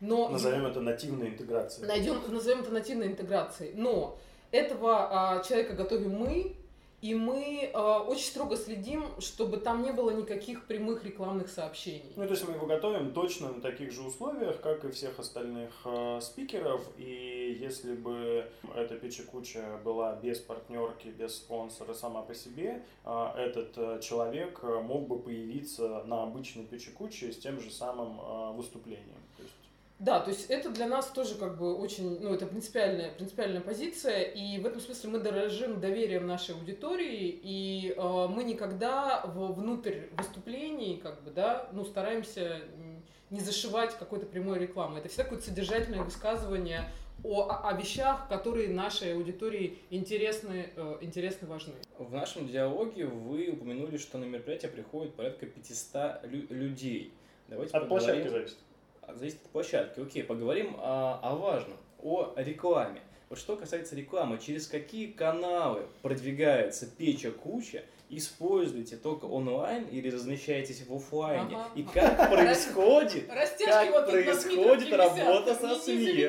[0.00, 1.86] Но назовем это нативной интеграцией.
[1.86, 3.72] Найдем, назовем это нативной интеграцией.
[3.74, 4.18] Но
[4.52, 6.54] этого а, человека готовим мы,
[7.00, 12.12] и мы э, очень строго следим, чтобы там не было никаких прямых рекламных сообщений.
[12.16, 15.70] Ну, то есть мы его готовим точно на таких же условиях, как и всех остальных
[15.84, 16.82] э, спикеров.
[16.96, 23.78] И если бы эта пичекуча была без партнерки, без спонсора сама по себе, э, этот
[23.78, 29.22] э, человек мог бы появиться на обычной пичекуче с тем же самым э, выступлением.
[29.36, 29.54] То есть
[29.98, 34.22] да, то есть это для нас тоже как бы очень, ну, это принципиальная, принципиальная позиция,
[34.22, 40.02] и в этом смысле мы дорожим доверием нашей аудитории, и э, мы никогда в, внутрь
[40.16, 42.60] выступлений, как бы, да, ну, стараемся
[43.30, 45.00] не зашивать какой-то прямой рекламы.
[45.00, 46.84] Это всегда какое-то содержательное высказывание
[47.24, 51.74] о, о, о вещах, которые нашей аудитории интересны, э, интересны, важны.
[51.98, 57.12] В нашем диалоге вы упомянули, что на мероприятие приходит порядка 500 лю- людей.
[57.48, 58.56] Давайте От поговорим- площадки зависит.
[59.14, 60.00] Зависит от площадки.
[60.00, 63.00] Окей, поговорим о, о важном, о рекламе.
[63.28, 70.86] Вот что касается рекламы, через какие каналы продвигается печа куча, используете только онлайн или размещаетесь
[70.86, 71.56] в офлайне?
[71.56, 71.68] Ага.
[71.74, 76.28] И как происходит, как вот происходит работа со СМИ?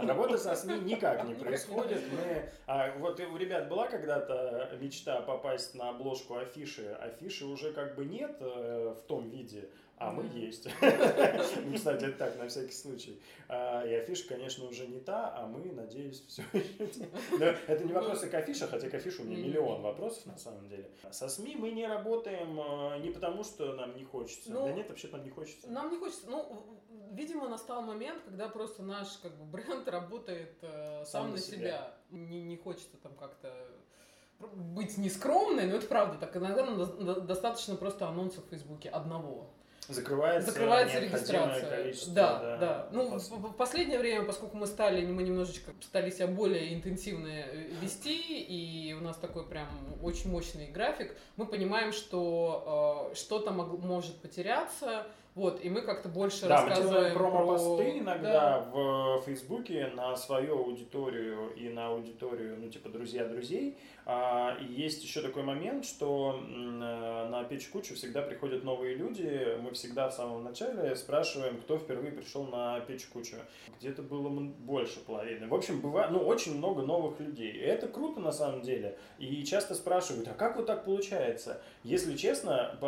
[0.06, 2.00] Работа со СМИ никак не происходит.
[2.10, 6.96] Мы, а, вот у ребят была когда-то мечта попасть на обложку афиши.
[7.00, 9.68] Афиши уже как бы нет э, в том виде,
[9.98, 10.68] а мы есть.
[11.66, 13.20] Ну, Кстати, это так, на всякий случай.
[13.48, 16.44] А, И афиша, конечно, уже не та, а мы, надеюсь, все
[17.66, 20.90] Это не вопросы к афише, хотя к афише у меня миллион вопросов на самом деле.
[21.10, 24.52] Со СМИ мы не работаем э, не потому, что нам не хочется.
[24.52, 25.68] Ну, Да нет, вообще нам не хочется.
[25.70, 26.80] Нам не хочется, ну,
[27.12, 31.94] видимо, настал момент, когда просто наш как бы бренд работает э, сам, на себя.
[32.10, 33.52] Не, не хочется там как-то
[34.38, 36.36] быть нескромной, но это правда так.
[36.36, 36.66] Иногда
[37.20, 39.50] достаточно просто анонсов в Фейсбуке одного.
[39.88, 41.70] Закрывается, Закрывается регистрация.
[41.76, 42.88] количество, да, да.
[42.92, 43.36] Ну, в, посыл.
[43.36, 48.92] в последнее время, поскольку мы стали, мы немножечко стали себя более интенсивно э, вести, и
[48.94, 49.68] у нас такой прям
[50.02, 55.06] очень мощный график, мы понимаем, что э, что-то мог- может потеряться,
[55.36, 60.58] вот, и мы как-то больше Да, мы рассказываем промо-посты про- иногда в Фейсбуке на свою
[60.64, 63.78] аудиторию и на аудиторию, ну, типа, друзья-друзей.
[64.08, 69.56] А, И есть еще такой момент, что э, на печь кучу всегда приходят новые люди.
[69.60, 73.36] Мы всегда в самом начале спрашиваем, кто впервые пришел на печь кучу.
[73.80, 75.48] Где-то было больше половины.
[75.48, 77.50] В общем, бывает, ну, очень много новых людей.
[77.52, 78.96] И это круто на самом деле.
[79.18, 81.60] И часто спрашивают, а как вот так получается?
[81.82, 82.78] Если честно,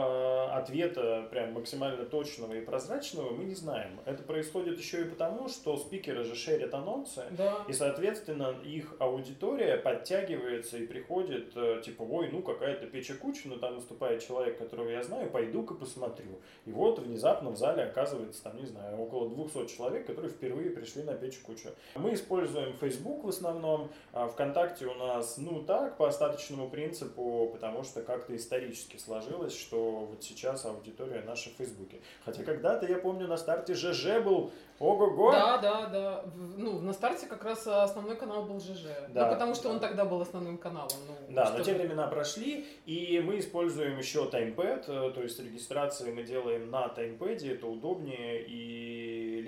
[0.56, 2.04] ответа прям максимально
[2.38, 3.98] точного и прозрачного мы не знаем.
[4.04, 7.64] Это происходит еще и потому, что спикеры же шерят анонсы, Да.
[7.68, 13.56] и, соответственно, их аудитория подтягивается и приходит, э, типа, ой, ну какая-то печа куча, но
[13.56, 16.40] там выступает человек, которого я знаю, пойду-ка посмотрю.
[16.64, 21.02] И вот внезапно в зале оказывается, там, не знаю, около 200 человек, которые впервые пришли
[21.02, 21.70] на печь кучу.
[21.96, 27.82] Мы используем Facebook в основном, а ВКонтакте у нас, ну так, по остаточному принципу, потому
[27.82, 32.00] что как-то исторически сложилось, что вот сейчас аудитория наша в Фейсбуке.
[32.28, 35.32] Хотя когда-то, я помню, на старте ЖЖ был ого-го.
[35.32, 36.24] Да, да, да.
[36.56, 38.86] Ну, на старте как раз основной канал был ЖЖ.
[39.08, 39.26] Да.
[39.26, 40.90] Ну, потому что он тогда был основным каналом.
[41.08, 46.12] Ну, Да, что но те времена прошли, и мы используем еще таймпэд, то есть регистрации
[46.12, 48.97] мы делаем на таймпэде, это удобнее и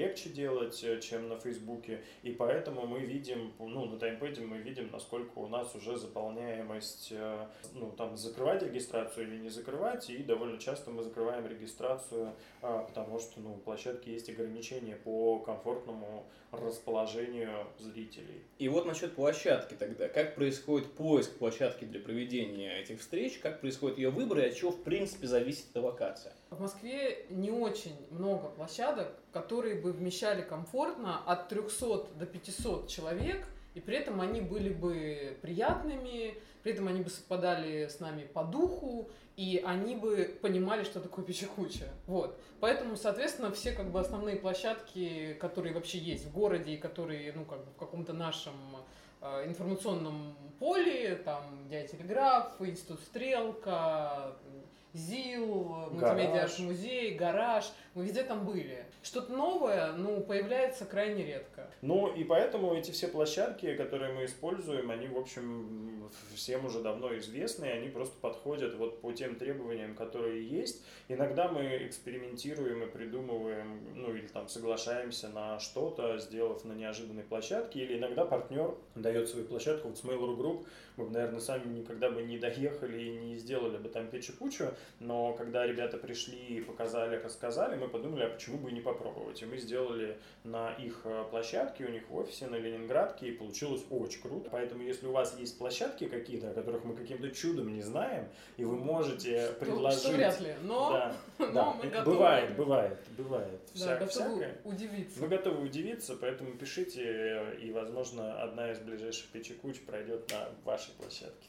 [0.01, 4.90] легче делать, э, чем на Фейсбуке, и поэтому мы видим, ну, на таймпэде мы видим,
[4.90, 10.59] насколько у нас уже заполняемость, э, ну, там, закрывать регистрацию или не закрывать, и довольно
[10.59, 17.66] часто мы закрываем регистрацию, а, потому что, ну, у площадки есть ограничения по комфортному расположению
[17.78, 18.42] зрителей.
[18.59, 20.09] И вот насчет площадки тогда.
[20.09, 24.70] Как происходит поиск площадки для проведения этих встреч, как происходит ее выбор и от чего
[24.70, 26.32] в принципе зависит эта локация?
[26.51, 33.46] В Москве не очень много площадок, которые бы вмещали комфортно от 300 до 500 человек,
[33.74, 36.34] и при этом они были бы приятными,
[36.64, 41.24] при этом они бы совпадали с нами по духу, и они бы понимали, что такое
[41.24, 41.88] печекуча.
[42.09, 42.36] Вот.
[42.59, 47.44] Поэтому, соответственно, все как бы основные площадки, которые вообще есть в городе и которые, ну,
[47.44, 48.55] как бы в каком-то нашем
[49.22, 51.96] э, информационном поле, там, Дядя
[52.59, 54.36] Институт Стрелка,
[54.93, 58.84] ЗИЛ, мультимедиа музей, гараж, мы везде там были.
[59.03, 61.60] Что-то новое, ну, появляется крайне редко.
[61.83, 67.17] Ну, и поэтому эти все площадки, которые мы используем, они, в общем, всем уже давно
[67.19, 70.85] известны, и они просто подходят вот по тем требованиям, которые есть.
[71.09, 77.81] Иногда мы экспериментируем и придумываем, ну, или там соглашаемся на что-то, сделав на неожиданной площадке,
[77.81, 82.11] или иногда партнер дает свою площадку, вот с Mail.ru Group, мы бы, наверное, сами никогда
[82.11, 84.67] бы не доехали и не сделали бы там печь кучу,
[84.99, 89.41] но когда ребята пришли, показали, рассказали, мы подумали, а почему бы и не попробовать.
[89.43, 93.82] И мы сделали на их э, площадке, у них в офисе на Ленинградке, и получилось
[93.90, 94.48] очень круто.
[94.51, 98.64] Поэтому, если у вас есть площадки какие-то, о которых мы каким-то чудом не знаем, и
[98.64, 100.01] вы можете что, предложить...
[100.01, 102.16] Что вряд ли, но, да, но да, мы готовы.
[102.16, 103.61] Бывает, бывает, бывает.
[103.74, 104.61] Да, Вся, готовы всякое.
[104.64, 105.20] удивиться.
[105.20, 111.48] Мы готовы удивиться, поэтому пишите, и, возможно, одна из ближайших печекуч пройдет на вашей площадке.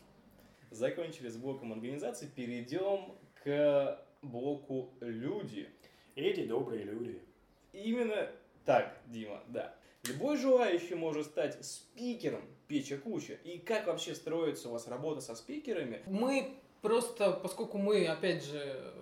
[0.71, 5.69] Закончили с блоком организации, перейдем к блоку «Люди».
[6.15, 7.21] Эти добрые люди.
[7.71, 8.29] Именно
[8.65, 9.73] так, Дима, да.
[10.07, 13.33] Любой желающий может стать спикером Печа Куча.
[13.43, 16.01] И как вообще строится у вас работа со спикерами?
[16.07, 18.93] Мы просто, поскольку мы, опять же,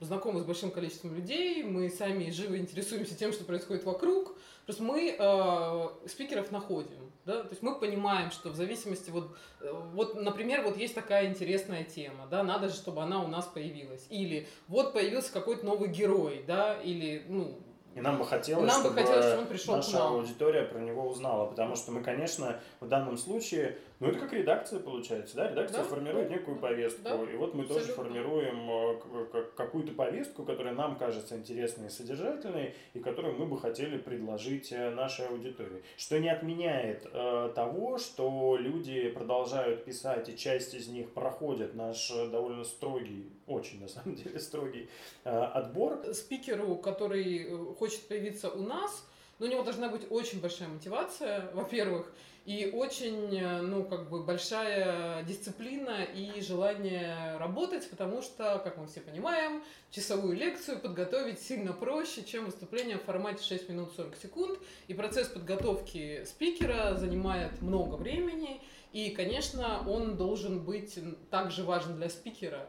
[0.00, 5.16] знакомы с большим количеством людей, мы сами живо интересуемся тем, что происходит вокруг, просто мы
[5.18, 7.10] э, спикеров находим.
[7.24, 7.42] Да?
[7.42, 11.82] То есть мы понимаем, что в зависимости, вот, э, вот, например, вот есть такая интересная
[11.82, 14.06] тема, да, надо же, чтобы она у нас появилась.
[14.08, 17.58] Или вот появился какой-то новый герой, да, или, ну,
[17.94, 21.08] и нам бы хотелось, нам чтобы бы хотелось, чтобы он пришел наша аудитория про него
[21.08, 25.82] узнала, потому что мы, конечно, в данном случае, ну это как редакция получается, да, редакция
[25.82, 25.88] да?
[25.88, 26.34] формирует да?
[26.34, 27.14] некую повестку, да?
[27.32, 27.74] и вот мы Абсолютно.
[27.74, 33.60] тоже формируем э, какую-то повестку, которая нам кажется интересной и содержательной, и которую мы бы
[33.60, 35.82] хотели предложить э, нашей аудитории.
[35.96, 42.10] Что не отменяет э, того, что люди продолжают писать, и часть из них проходит наш
[42.10, 44.88] э, довольно строгий, очень на самом деле строгий
[45.24, 46.02] э, отбор.
[46.12, 49.06] Спикеру, который хочет появиться у нас,
[49.38, 52.12] но у него должна быть очень большая мотивация, во-первых,
[52.44, 58.88] и очень, э, ну, как бы большая дисциплина и желание работать, потому что, как мы
[58.88, 64.58] все понимаем, часовую лекцию подготовить сильно проще, чем выступление в формате 6 минут 40 секунд.
[64.88, 68.60] И процесс подготовки спикера занимает много времени,
[68.92, 70.98] и, конечно, он должен быть
[71.30, 72.68] также важен для спикера,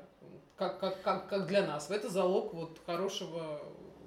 [0.56, 1.90] как, как, как, как для нас.
[1.90, 3.60] Это залог вот хорошего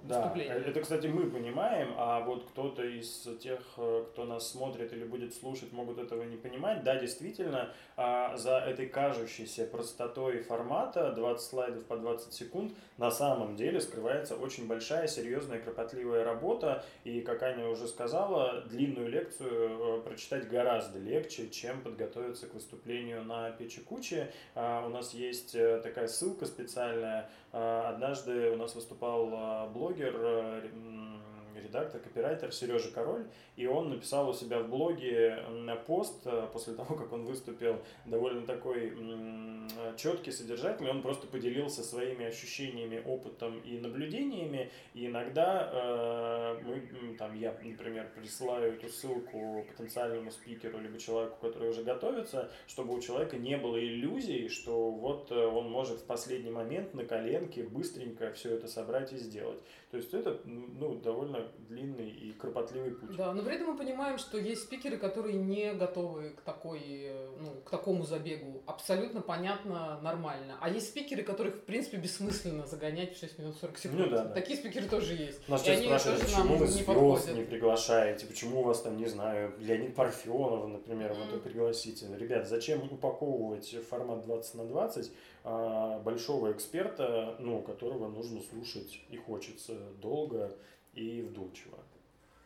[0.08, 5.04] да, это, кстати, мы понимаем, а вот кто-то из тех, э, кто нас смотрит или
[5.04, 6.84] будет слушать, могут этого не понимать.
[6.84, 13.56] Да, действительно, а, за этой кажущейся простотой формата 20 слайдов по 20 секунд на самом
[13.56, 16.84] деле скрывается очень большая, серьезная, кропотливая работа.
[17.04, 23.24] И, как Аня уже сказала, длинную лекцию э, прочитать гораздо легче, чем подготовиться к выступлению
[23.24, 24.26] на Печи Кучи.
[24.54, 27.30] А, у нас есть э, такая ссылка специальная.
[27.52, 30.68] А, однажды у нас выступал блогер, блогер, э,
[31.60, 33.26] редактор, копирайтер Сережа Король,
[33.56, 35.38] и он написал у себя в блоге
[35.86, 38.92] пост э, после того, как он выступил довольно такой
[39.96, 47.34] четкий, содержательный, он просто поделился своими ощущениями, опытом и наблюдениями, и иногда э, мы, там,
[47.34, 53.36] я, например, присылаю эту ссылку потенциальному спикеру, либо человеку, который уже готовится, чтобы у человека
[53.36, 58.68] не было иллюзий, что вот он может в последний момент на коленке быстренько все это
[58.68, 59.60] собрать и сделать.
[59.96, 63.16] То есть это ну, довольно длинный и кропотливый путь.
[63.16, 67.60] Да, но при этом мы понимаем, что есть спикеры, которые не готовы к, такой, ну,
[67.64, 68.62] к такому забегу.
[68.66, 70.56] Абсолютно понятно, нормально.
[70.60, 74.00] А есть спикеры, которых, в принципе, бессмысленно загонять в 6 минут 40 секунд.
[74.00, 74.34] Ну, да, да.
[74.34, 75.48] Такие спикеры тоже есть.
[75.48, 79.54] Нас часто спрашивают, почему вы звезд не, не приглашаете, почему у вас там, не знаю,
[79.58, 81.32] Леонид Парфенова, например, mm-hmm.
[81.32, 82.06] вот пригласите.
[82.18, 85.14] Ребят, зачем упаковывать формат 20 на 20 а,
[85.46, 90.52] большого эксперта, ну, которого нужно слушать и хочется долго
[90.92, 91.78] и вдумчиво.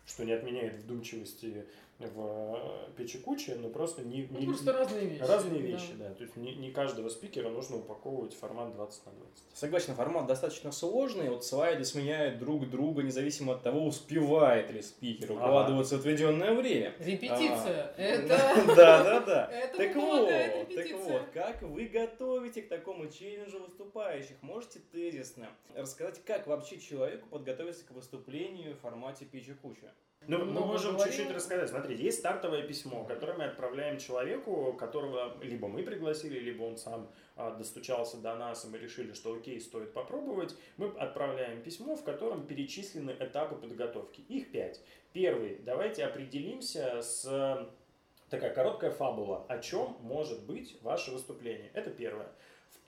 [0.07, 1.66] Что не отменяет вдумчивости
[2.09, 5.22] в э, Печекуче, но просто не, ну, не просто разные вещи.
[5.22, 6.09] Разные вещи, да.
[6.09, 6.14] да.
[6.14, 9.44] То есть не, не каждого спикера нужно упаковывать в формат 20 на 20.
[9.55, 11.28] Согласен, формат достаточно сложный.
[11.28, 16.03] Вот слайды сменяют друг друга, независимо от того, успевает ли спикер укладываться ага.
[16.03, 16.94] в отведенное время.
[16.98, 17.94] Репетиция.
[17.96, 18.74] А, это...
[18.74, 19.51] Да, да, да.
[19.76, 24.36] Так вот, так вот, как вы готовите к такому челленджу выступающих?
[24.42, 29.92] Можете тезисно рассказать, как вообще человеку подготовиться к выступлению в формате Пичи-Куча?
[30.27, 31.71] Ну, мы можем чуть-чуть рассказать.
[31.71, 37.11] Смотрите, есть стартовое письмо, которое мы отправляем человеку, которого либо мы пригласили, либо он сам
[37.37, 40.55] а, достучался до нас, и мы решили, что окей, стоит попробовать.
[40.77, 44.21] Мы отправляем письмо, в котором перечислены этапы подготовки.
[44.29, 44.83] Их пять.
[45.14, 45.59] Первый.
[45.64, 47.68] Давайте определимся с
[48.29, 51.71] такая короткая фабула, о чем может быть ваше выступление.
[51.73, 52.29] Это первое.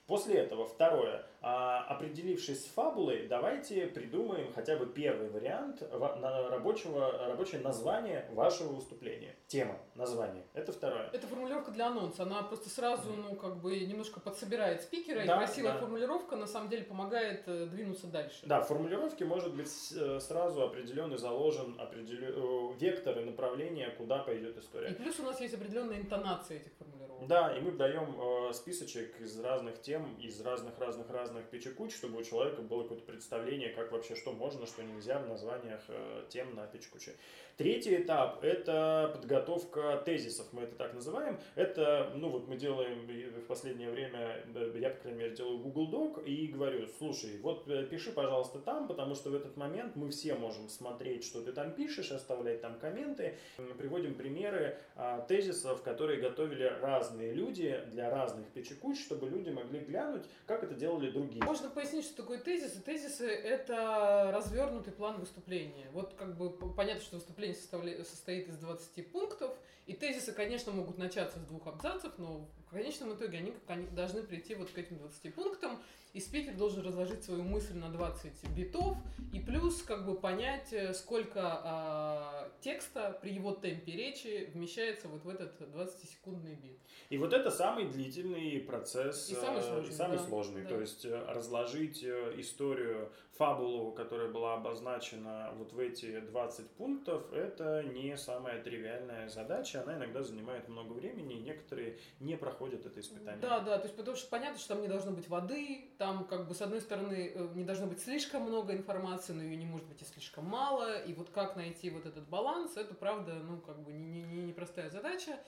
[0.05, 8.27] После этого, второе, определившись с фабулой, давайте придумаем хотя бы первый вариант рабочего, рабочее название
[8.31, 9.35] вашего выступления.
[9.47, 10.43] Тема, название.
[10.53, 11.09] Это второе.
[11.13, 12.23] Это формулировка для анонса.
[12.23, 15.25] Она просто сразу, ну, как бы немножко подсобирает спикера.
[15.25, 15.79] Да, и красивая да.
[15.79, 18.45] формулировка на самом деле помогает э, двинуться дальше.
[18.45, 22.33] Да, в формулировке может быть э, сразу определенный заложен определен...
[22.35, 24.89] Э, вектор и направление, куда пойдет история.
[24.89, 27.27] И плюс у нас есть определенная интонация этих формулировок.
[27.27, 32.61] Да, и мы даем списочек из разных тем тем из разных-разных-разных печекуч, чтобы у человека
[32.61, 37.13] было какое-то представление, как вообще что можно, что нельзя в названиях э, тем на печекуче.
[37.55, 41.39] Третий этап– это подготовка тезисов, мы это так называем.
[41.53, 44.43] Это, ну вот мы делаем в последнее время,
[44.75, 48.87] я, по крайней мере, делаю Google Doc и говорю, слушай, вот э, пиши, пожалуйста, там,
[48.87, 52.79] потому что в этот момент мы все можем смотреть, что ты там пишешь, оставлять там
[52.79, 53.37] комменты.
[53.77, 60.23] Приводим примеры а, тезисов, которые готовили разные люди для разных печекуч, чтобы люди могли глянуть,
[60.47, 61.22] как это делали другие.
[61.43, 62.79] Можно пояснить, что такое тезисы?
[62.81, 65.87] Тезисы– это развернутый план выступления.
[65.91, 69.51] Вот как бы понятно, что выступление состоит из 20 пунктов,
[69.85, 73.53] и тезисы, конечно, могут начаться с двух абзацев, но в конечном итоге они,
[73.91, 75.81] должны прийти вот к этим 20 пунктам,
[76.13, 78.97] и спикер должен разложить свою мысль на 20 битов,
[79.33, 85.23] и плюс как бы понять, э, сколько э, текста при его темпе речи вмещается вот
[85.23, 86.79] в этот 20-секундный бит.
[87.09, 89.89] И вот это самый длительный процесс, и самый сложный.
[89.89, 90.63] И самый да, сложный.
[90.63, 90.69] Да.
[90.69, 97.33] То есть э, разложить э, историю, фабулу, которая была обозначена вот в эти 20 пунктов,
[97.33, 99.81] это не самая тривиальная задача.
[99.81, 103.41] Она иногда занимает много времени, и некоторые не проходят это испытание.
[103.41, 106.47] Да, да, то есть потому что понятно, что там не должно быть воды, там как
[106.47, 109.87] бы с одной стороны э, не должно быть слишком много информации, но ее не может
[109.87, 113.79] быть и слишком мало, и вот как найти вот этот баланс, это правда, ну как
[113.83, 115.39] бы не, не, не простая задача.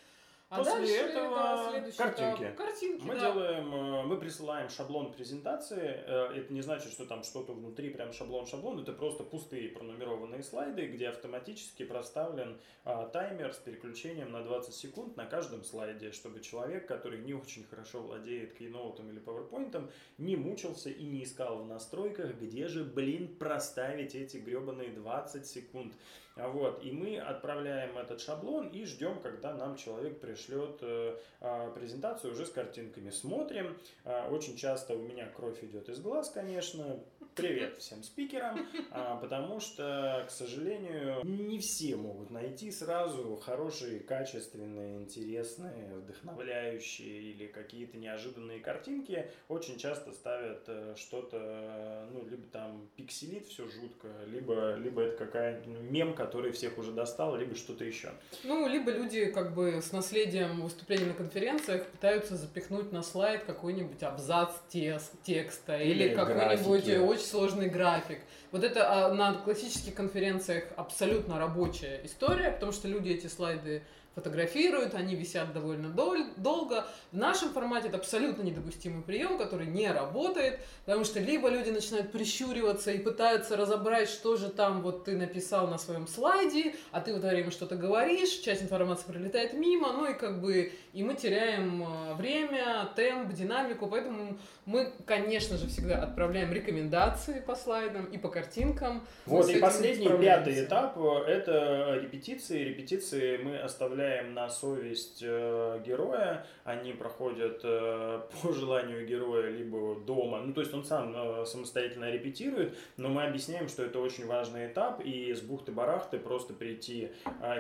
[0.48, 2.44] А После дальше, этого да, картинки.
[2.44, 3.04] Этап, картинки.
[3.04, 3.20] Мы да.
[3.32, 6.04] делаем, э, мы присылаем шаблон презентации.
[6.06, 8.80] Э, это не значит, что там что-то внутри прям шаблон-шаблон.
[8.80, 15.18] Это просто пустые пронумерованные слайды, где автоматически проставлен а, таймер с переключением на 20 секунд
[15.18, 19.90] на каждом слайде, чтобы человек, который не очень хорошо владеет Keynote или PowerPoint,
[20.20, 25.96] не мучился и не искал в настройках, где же, блин, проставить эти гребаные 20 секунд.
[26.36, 32.34] Вот, и мы отправляем этот шаблон и ждем, когда нам человек пришлет э, а, презентацию
[32.34, 33.10] уже с картинками.
[33.10, 33.78] Смотрим.
[34.04, 37.00] А, очень часто у меня кровь идет из глаз, конечно.
[37.36, 45.02] Привет всем спикерам, а, потому что, к сожалению, не все могут найти сразу хорошие, качественные,
[45.02, 49.30] интересные, вдохновляющие или какие-то неожиданные картинки.
[49.50, 55.68] Очень часто ставят э, что-то, ну, либо там пикселит все жутко, либо, либо это какая-то
[55.68, 58.12] мем, который всех уже достал, либо что-то еще.
[58.46, 64.02] Ну, либо люди как бы с наследием выступлений на конференциях пытаются запихнуть на слайд какой-нибудь
[64.04, 68.20] абзац текста или, или какой-нибудь очень сложный график.
[68.52, 73.84] Вот это а, на классических конференциях абсолютно рабочая история, потому что люди эти слайды
[74.16, 76.86] фотографируют, они висят довольно дол- долго.
[77.12, 82.12] В нашем формате это абсолютно недопустимый прием, который не работает, потому что либо люди начинают
[82.12, 87.14] прищуриваться и пытаются разобрать, что же там вот ты написал на своем слайде, а ты
[87.14, 91.16] в это время что-то говоришь, часть информации пролетает мимо, ну и как бы и мы
[91.16, 98.18] теряем э, время, темп, динамику, поэтому мы, конечно же, всегда отправляем рекомендации по слайдам и
[98.18, 99.06] по картинкам.
[99.26, 100.98] Вот, и последний, пятый этап–
[101.28, 102.64] это репетиции.
[102.64, 106.46] Репетиции мы оставляем на совесть э, героя.
[106.64, 110.42] Они проходят э, по желанию героя либо дома.
[110.42, 114.68] Ну, то есть он сам э, самостоятельно репетирует, но мы объясняем, что это очень важный
[114.68, 117.12] этап, и с бухты-барахты просто прийти,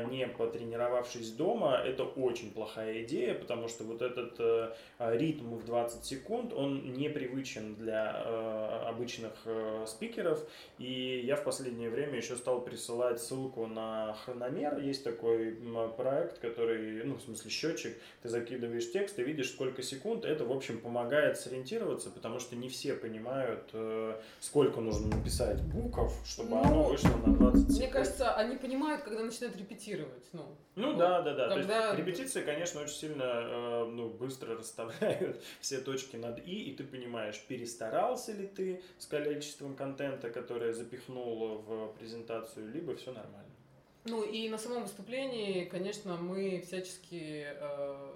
[0.10, 6.54] не потренировавшись дома, это очень плохая идея, потому что вот этот ритм в 20 секунд,
[6.54, 8.12] он непривычен для
[8.88, 9.34] обычных
[9.88, 10.46] спикеров.
[10.78, 14.80] И я в последнее время еще стал присылать ссылку на хрономер.
[14.80, 15.58] Есть такой
[15.98, 17.98] проект, который, ну, в смысле, счетчик.
[18.22, 20.26] Ты закидываешь текст и видишь, сколько секунд.
[20.26, 26.14] Это, в общем, помогает сориентироваться, потому что не все понимают, э, сколько нужно написать букв,
[26.26, 27.78] чтобы ну, оно вышло на 20 секунд.
[27.78, 30.24] Мне кажется, они понимают, когда начинают репетировать.
[30.34, 31.50] Ну, ну вот, да, да, да.
[31.50, 31.92] Когда...
[31.92, 36.76] То есть репетиции, конечно, очень сильно э, ну, быстро расставляют все точки над «и», и
[36.76, 43.55] ты понимаешь, перестарался ли ты с количеством контента, которое запихнул в презентацию, либо все нормально.
[44.06, 48.14] Ну и на самом выступлении, конечно, мы всячески э,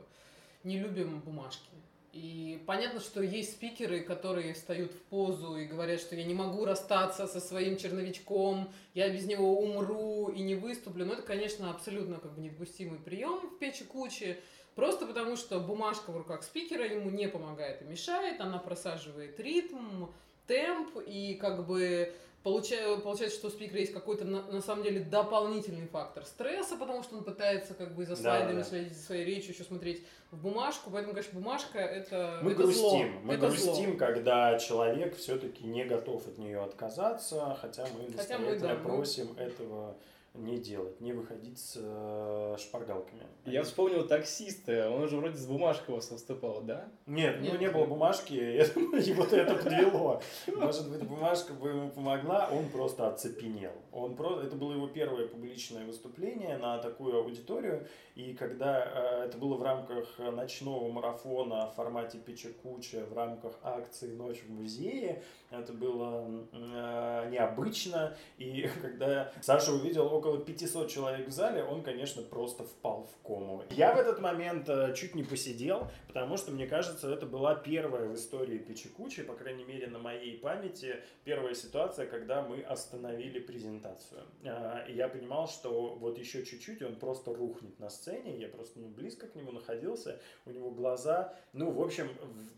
[0.64, 1.70] не любим бумажки.
[2.14, 6.66] И понятно, что есть спикеры, которые встают в позу и говорят, что я не могу
[6.66, 11.06] расстаться со своим черновичком, я без него умру и не выступлю.
[11.06, 14.40] Но это, конечно, абсолютно как бы недопустимый прием в печи кучи.
[14.76, 20.06] Просто потому, что бумажка в руках спикера ему не помогает и мешает, она просаживает ритм,
[20.50, 25.02] темп, и как бы Получаю, получается, что у спикера есть какой-то, на, на самом деле,
[25.02, 28.64] дополнительный фактор стресса, потому что он пытается как бы за слайдами да, да.
[28.64, 30.90] следить за своей речью, еще смотреть в бумажку.
[30.90, 33.12] Поэтому, конечно, бумажка это Мы это грустим.
[33.12, 33.22] Зло.
[33.24, 33.98] Мы это грустим, зло.
[33.98, 39.44] когда человек все-таки не готов от нее отказаться, хотя мы хотя мы, да, просим мы...
[39.44, 39.98] этого
[40.34, 43.24] не делать, не выходить с э, шпаргалками.
[43.46, 46.88] Я вспомнил таксиста, он же вроде с бумажкой у вас выступал, да?
[47.06, 50.22] Нет, Нет, ну не было бумажки, его-то это подвело.
[50.48, 53.74] Может быть, бумажка бы ему помогла, он просто оцепенел.
[53.92, 59.38] Он просто, это было его первое публичное выступление на такую аудиторию, и когда э, это
[59.38, 65.24] было в рамках ночного марафона в формате Пича Куча, в рамках акции «Ночь в музее»,
[65.52, 72.22] это было э, необычно, и когда Саша увидел около 500 человек в зале, он, конечно,
[72.22, 73.64] просто впал в кому.
[73.72, 78.08] Я в этот момент э, чуть не посидел, потому что, мне кажется, это была первая
[78.08, 84.22] в истории Пичекучи, по крайней мере, на моей памяти, первая ситуация, когда мы остановили презентацию.
[84.44, 88.80] Э, и я понимал, что вот еще чуть-чуть, он просто рухнет на сцене, я просто
[88.80, 92.10] ну, близко к нему находился, у него глаза, ну, в общем,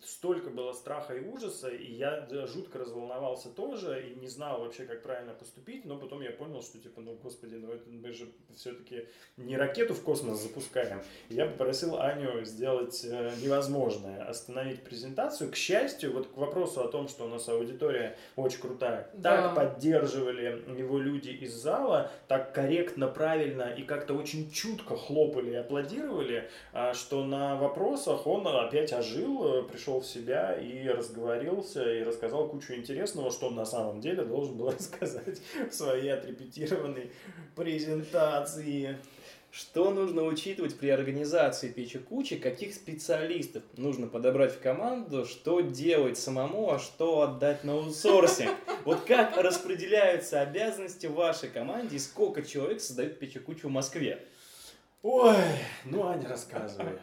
[0.03, 5.01] столько было страха и ужаса, и я жутко разволновался тоже, и не знал вообще, как
[5.03, 9.07] правильно поступить, но потом я понял, что, типа, ну, господи, ну, это мы же все-таки
[9.37, 11.01] не ракету в космос запускаем.
[11.29, 15.51] Я попросил Аню сделать э, невозможное, остановить презентацию.
[15.51, 19.53] К счастью, вот к вопросу о том, что у нас аудитория очень крутая, да.
[19.53, 25.55] так поддерживали его люди из зала, так корректно, правильно и как-то очень чутко хлопали и
[25.55, 32.03] аплодировали, а, что на вопросах он опять ожил, э, пришел в себя и разговорился, и
[32.03, 37.11] рассказал кучу интересного, что он на самом деле должен был рассказать в своей отрепетированной
[37.55, 38.97] презентации.
[39.51, 46.17] Что нужно учитывать при организации печи кучи, каких специалистов нужно подобрать в команду, что делать
[46.17, 48.55] самому, а что отдать на аутсорсинг.
[48.85, 54.25] Вот как распределяются обязанности в вашей команде и сколько человек создают печи кучу в Москве?
[55.03, 55.35] Ой,
[55.83, 56.99] ну Аня, рассказывай.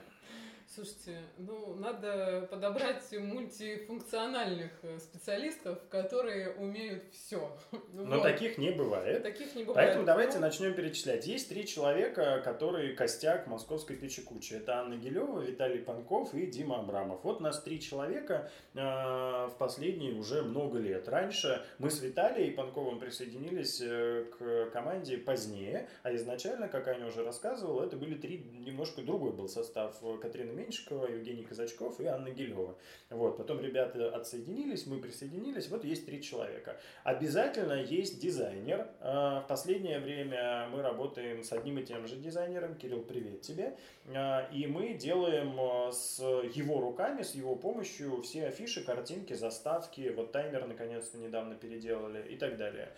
[0.79, 7.53] Слушайте, ну, надо подобрать мультифункциональных э, специалистов, которые умеют все.
[7.93, 8.23] Но вот.
[8.23, 9.25] таких не бывает.
[9.25, 9.89] Таких не бывает.
[9.89, 11.27] Поэтому давайте начнем перечислять.
[11.27, 14.55] Есть три человека, которые костяк московской печекучи.
[14.55, 17.25] Это Анна Гилева, Виталий Панков и Дима Абрамов.
[17.25, 21.09] Вот нас три человека э, в последние уже много лет.
[21.09, 27.25] Раньше мы с Виталием Панковым присоединились э, к команде позднее, а изначально, как Аня уже
[27.25, 30.01] рассказывала, это были три, немножко другой был состав.
[30.23, 32.77] Катрина Мень Меньшикова, Евгений Казачков и Анна Гилева.
[33.09, 36.79] Вот, потом ребята отсоединились, мы присоединились, вот есть три человека.
[37.05, 38.87] Обязательно есть дизайнер.
[39.01, 42.75] А, в последнее время мы работаем с одним и тем же дизайнером.
[42.75, 43.79] Кирилл, привет тебе.
[44.15, 46.21] А, и мы делаем а, с
[46.55, 50.13] его руками, с его помощью все афиши, картинки, заставки.
[50.15, 52.93] Вот таймер наконец-то недавно переделали и так далее.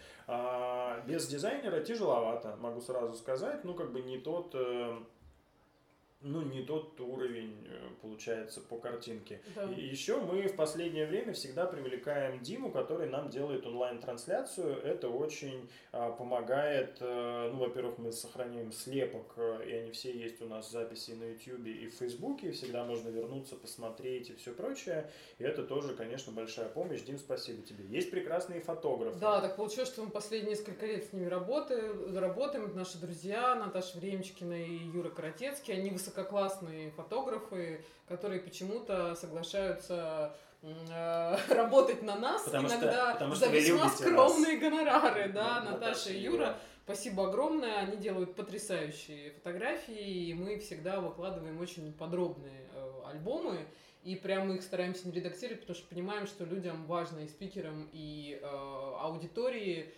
[1.07, 3.65] Без дизайнера тяжеловато, могу сразу сказать.
[3.65, 4.97] Ну, как бы не тот э,
[6.23, 9.41] ну, не тот уровень э, получается по картинке.
[9.55, 9.71] Да.
[9.73, 14.83] И еще мы в последнее время всегда привлекаем Диму, который нам делает онлайн-трансляцию.
[14.83, 16.99] Это очень а, помогает.
[17.01, 21.13] А, ну, во-первых, мы сохраняем слепок, э, и они все есть у нас в записи
[21.13, 22.53] на YouTube и в Фейсбуке.
[22.53, 25.11] Всегда можно вернуться, посмотреть и все прочее.
[25.39, 27.01] И это тоже, конечно, большая помощь.
[27.01, 27.87] Дим, спасибо тебе.
[27.87, 29.19] Есть прекрасные фотографы.
[29.19, 32.15] Да, так получилось, что мы последние несколько лет с ними работаем.
[32.15, 32.71] работаем.
[32.75, 35.73] Наши друзья Наташа Времчикина и Юра Каратецкий.
[35.73, 42.43] Они высоко высококлассные фотографы, которые почему-то соглашаются э, работать на нас.
[42.43, 44.61] Потому иногда что, потому за что весьма скромные нас.
[44.61, 46.57] гонорары, да, да Наташа и Юра.
[46.85, 53.65] Спасибо огромное, они делают потрясающие фотографии, и мы всегда выкладываем очень подробные э, альбомы,
[54.03, 58.41] и прямо их стараемся не редактировать, потому что понимаем, что людям важно и спикерам, и
[58.43, 58.47] э,
[58.99, 59.95] аудитории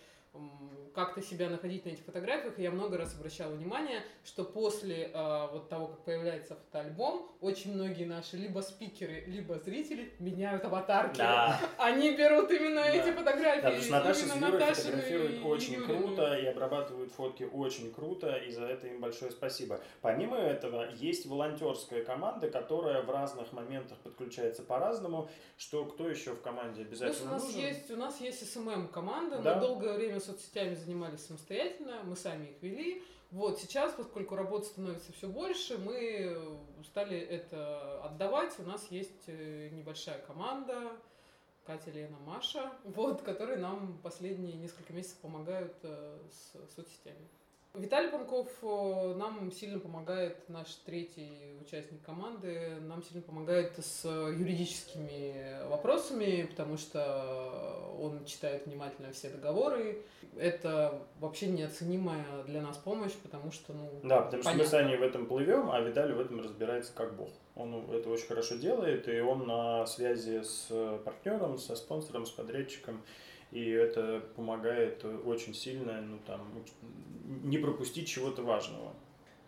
[0.93, 2.57] как-то себя находить на этих фотографиях.
[2.59, 7.73] И я много раз обращала внимание, что после э, вот того, как появляется фотоальбом, очень
[7.73, 11.17] многие наши либо спикеры, либо зрители меняют аватарки.
[11.17, 11.59] Да.
[11.77, 12.89] Они берут именно да.
[12.89, 13.89] эти фотографии.
[13.89, 15.97] Да, потому что Наташа с Юрой фотографируют и очень Юрой.
[15.97, 19.79] круто и обрабатывают фотки очень круто, и за это им большое спасибо.
[20.01, 25.29] Помимо этого, есть волонтерская команда, которая в разных моментах подключается по-разному.
[25.57, 27.59] Что кто еще в команде обязательно у нас нужен?
[27.59, 29.55] Есть, у нас есть SMM команда, да?
[29.55, 33.03] мы долгое время соцсетями занимались самостоятельно, мы сами их вели.
[33.31, 36.37] Вот сейчас, поскольку работы становится все больше, мы
[36.85, 38.53] стали это отдавать.
[38.59, 40.91] У нас есть э, небольшая команда,
[41.65, 47.27] Катя, Лена, Маша, вот, которые нам последние несколько месяцев помогают э, с соцсетями.
[47.75, 55.67] Виталий Панков э, нам сильно помогает, наш третий участник команды, нам сильно помогает с юридическими
[55.69, 60.03] вопросами, потому что он читает внимательно все договоры.
[60.37, 64.65] Это вообще неоценимая для нас помощь, потому что, ну, Да, потому понятно.
[64.65, 67.29] что мы с Аней в этом плывем, а Виталий в этом разбирается как бог.
[67.55, 70.67] Он это очень хорошо делает, и он на связи с
[71.03, 73.01] партнером, со спонсором, с подрядчиком,
[73.53, 76.41] и это помогает очень сильно, ну там,
[77.43, 78.93] не пропустить чего-то важного.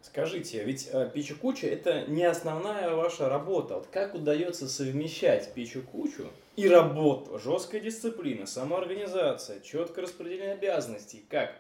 [0.02, 3.76] Скажите, ведь э, печь куча это не основная ваша работа.
[3.76, 7.40] Вот как удается совмещать печь кучу и работу?
[7.40, 11.26] Жесткая дисциплина, самоорганизация, четкое распределение обязанностей.
[11.28, 11.56] Как?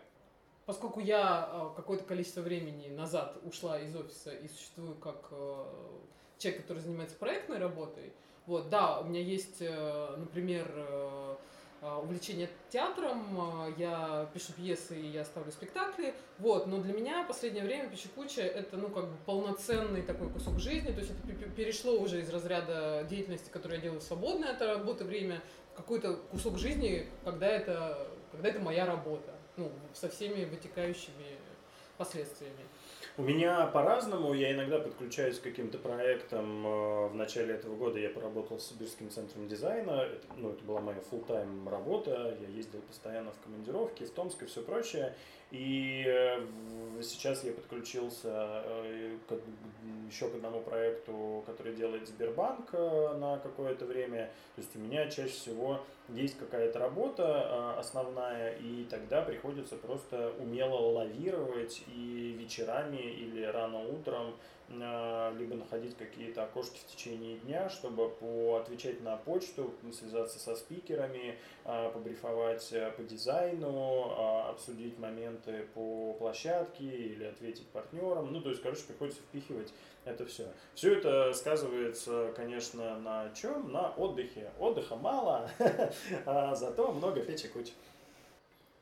[0.67, 5.65] Поскольку я э, какое-то количество времени назад ушла из офиса и существую как э,
[6.37, 8.13] человек, который занимается проектной работой,
[8.45, 10.71] вот, да, у меня есть, например,
[12.01, 17.27] увлечение театром, э, я пишу пьесы и я ставлю спектакли, вот, но для меня в
[17.27, 21.49] последнее время Печекуча это, ну, как бы полноценный такой кусок жизни, то есть это пе-
[21.49, 25.41] перешло уже из разряда деятельности, которую я делаю в свободное от работы время,
[25.75, 31.37] какой-то кусок жизни, когда это, когда это моя работа, ну, со всеми вытекающими
[31.97, 32.65] последствиями.
[33.17, 36.67] У меня по-разному, я иногда подключаюсь к каким-то проектам.
[36.67, 40.81] Э, В начале этого года я поработал с Сибирским центром дизайна, это, ну, это была
[40.81, 45.15] моя full-time работа, я ездил постоянно в командировки, в Томск и все прочее.
[45.51, 46.45] И э,
[47.01, 49.39] сейчас я подключился э, к-
[50.09, 54.29] еще к одному проекту, который делает Сбербанк э, на какое-то время.
[54.55, 55.79] То есть у меня чаще всего
[56.09, 64.35] есть какая-то работа основная, и тогда приходится просто умело лавировать и вечерами или рано утром
[64.69, 68.11] либо находить какие-то окошки в течение дня, чтобы
[68.57, 76.13] отвечать на почту, связаться со спикерами, э, побрифовать э, по дизайну, э, обсудить моменты по
[76.13, 78.33] площадке или ответить партнерам.
[78.33, 79.71] Ну, то есть, короче, приходится впихивать
[80.03, 80.47] это все.
[80.73, 83.71] Все это сказывается, конечно, на чем?
[83.71, 84.51] На отдыхе.
[84.59, 85.49] Отдыха мало,
[86.25, 87.49] а зато много печи.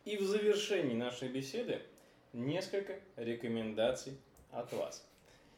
[0.06, 1.82] И в завершении нашей беседы
[2.34, 4.18] несколько рекомендаций
[4.52, 5.06] от вас.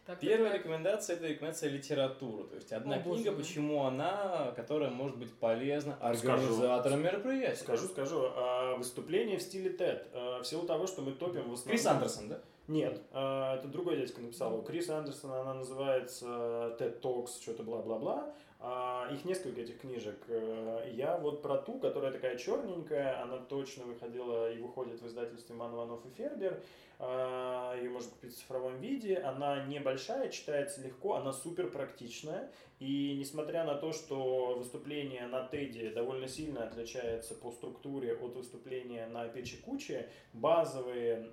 [0.06, 2.44] Так, Первая так, рекомендация это рекомендация литературы.
[2.48, 3.40] То есть одна О, боже книга, мой.
[3.42, 6.30] почему она, которая может быть полезна Скажу.
[6.32, 7.56] организаторам мероприятия.
[7.56, 10.04] Скажу, скажу, а, выступление в стиле TED.
[10.14, 11.70] А, В силу того, что мы топим в основном...
[11.70, 12.40] Крис Андерсон, да?
[12.68, 14.56] Нет, а, это другой дядька написал.
[14.56, 18.32] У Криса Андерсона она называется TED Talks, что-то бла-бла-бла.
[18.68, 20.18] А, Их несколько этих книжек.
[20.28, 25.56] Э, Я вот про ту, которая такая черненькая, она точно выходила и выходит в издательстве
[25.56, 26.60] Ман Иванов и Фербер.
[26.98, 29.18] А, Ее можно купить в цифровом виде.
[29.18, 32.52] Она небольшая, читается легко, она супер практичная.
[32.80, 39.06] И несмотря на то, что выступление на TED довольно сильно отличается по структуре от выступления
[39.06, 41.30] на Печи Кучи, базовые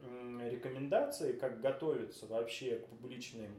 [0.51, 3.51] рекомендации, как готовиться вообще к публичным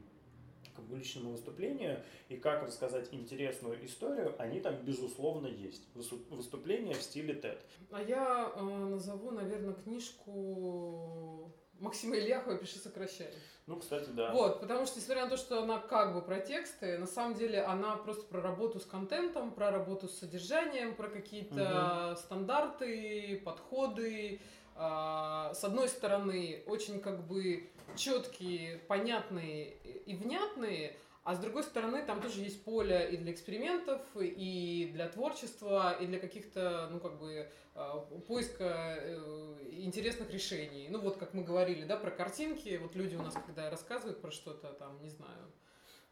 [0.84, 5.82] к публичному выступлению и как рассказать интересную историю, они там безусловно есть.
[5.94, 7.58] Выступление в стиле TED.
[7.90, 13.30] А я э, назову, наверное, книжку Максима Ильяхова «Пиши, сокращай».
[13.66, 14.30] Ну, кстати, да.
[14.32, 17.62] Вот, потому что, несмотря на то, что она как бы про тексты, на самом деле
[17.62, 24.40] она просто про работу с контентом, про работу с содержанием, про какие-то стандарты, подходы.
[24.76, 29.74] А, С одной стороны, очень как бы четкие, понятные
[30.06, 35.08] и внятные, а с другой стороны, там тоже есть поле и для экспериментов, и для
[35.08, 40.88] творчества, и для каких-то, ну, как бы, а, поиска э, интересных решений.
[40.90, 42.78] Ну, вот, как мы говорили, да, про картинки.
[42.82, 45.50] Вот люди у нас, когда рассказывают про что-то, там, не знаю,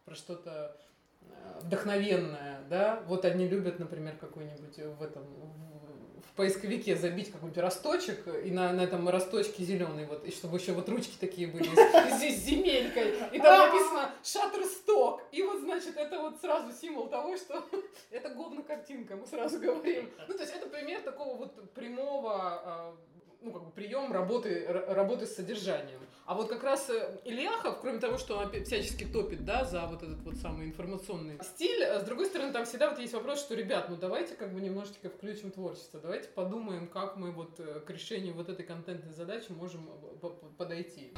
[0.06, 0.76] про что-то
[1.20, 5.81] э, вдохновенное, да, вот они любят, например, какой-нибудь в этом, в-
[6.32, 10.72] в поисковике забить какой-нибудь росточек, и на, на этом росточке зеленый, вот, и чтобы еще
[10.72, 16.20] вот ручки такие были с, с земелькой, и там написано Shutterstock, и вот, значит, это
[16.20, 17.62] вот сразу символ того, что
[18.10, 20.10] это говно-картинка, мы сразу говорим.
[20.26, 22.96] Ну, то есть это пример такого вот прямого, а,
[23.43, 26.01] ну, как бы прием работы, работы с содержанием.
[26.24, 30.03] А вот как раз э, Ильяхов, кроме того, что он всячески топит, да, за вот
[30.03, 33.55] этот вот самый информационный стиль, э, с другой стороны, там всегда вот есть вопрос, что,
[33.55, 37.90] ребят, ну давайте как бы немножечко включим творчество, давайте подумаем, как мы вот э, к
[37.90, 39.90] решению вот этой контентной задачи можем
[40.57, 41.12] подойти.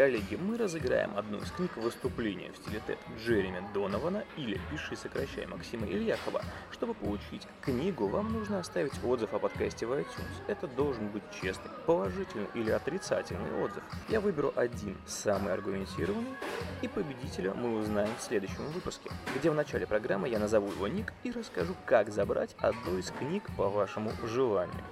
[0.00, 5.44] Коллеги, мы разыграем одну из книг выступления в стиле TED Джереми Донована или «Пиши, сокращай»
[5.44, 6.42] Максима Ильякова.
[6.70, 10.42] Чтобы получить книгу, вам нужно оставить отзыв о подкасте в iTunes.
[10.48, 13.84] Это должен быть честный, положительный или отрицательный отзыв.
[14.08, 16.34] Я выберу один, самый аргументированный,
[16.80, 21.12] и победителя мы узнаем в следующем выпуске, где в начале программы я назову его ник
[21.24, 24.82] и расскажу, как забрать одну из книг по вашему желанию.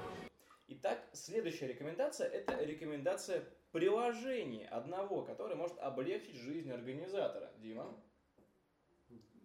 [0.70, 3.42] Итак, следующая рекомендация– это рекомендация
[3.72, 7.50] приложения одного, которое может облегчить жизнь организатора.
[7.58, 7.86] Дима?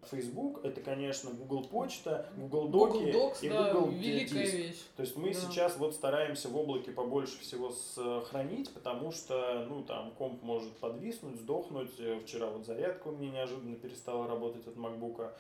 [0.10, 4.54] Facebook это, конечно, Google Почта, Google Доки Google Docs, и да, Google великая Диск.
[4.54, 4.82] вещь.
[4.98, 5.40] То есть мы Да.
[5.40, 11.38] сейчас вот стараемся в облаке побольше всего сохранить, потому что, ну, там, комп может подвиснуть,
[11.38, 11.94] сдохнуть.
[12.24, 15.34] Вчера вот зарядка у меня неожиданно перестала работать от макбука.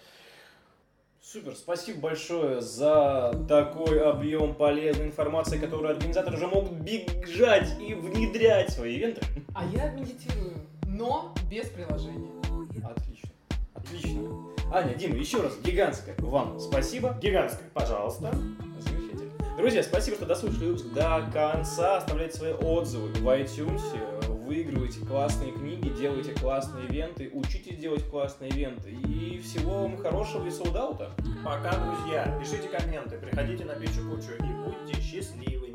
[1.25, 8.69] Супер, спасибо большое за такой объем полезной информации, которую организаторы уже могут бежать и внедрять
[8.69, 9.21] в свои ивенты.
[9.55, 10.51] А я медитирую,
[10.85, 12.29] но без приложения.
[12.83, 13.29] Отлично,
[13.73, 14.29] отлично.
[14.73, 17.17] Аня, Дима, еще раз гигантское вам спасибо.
[17.21, 18.29] Гигантская, пожалуйста.
[18.79, 19.31] Замечательно.
[19.55, 21.97] Друзья, спасибо, что дослушали выпуск до конца.
[21.97, 23.81] Оставляйте свои отзывы в iTunes,
[24.43, 28.91] выигрывайте классные книги, делайте классные ивенты, учитесь делать классные ивенты.
[28.91, 31.11] И всего вам хорошего и солдаута.
[31.43, 32.37] Пока, друзья.
[32.39, 35.72] Пишите комменты, приходите на Печу Кучу и будьте счастливыми.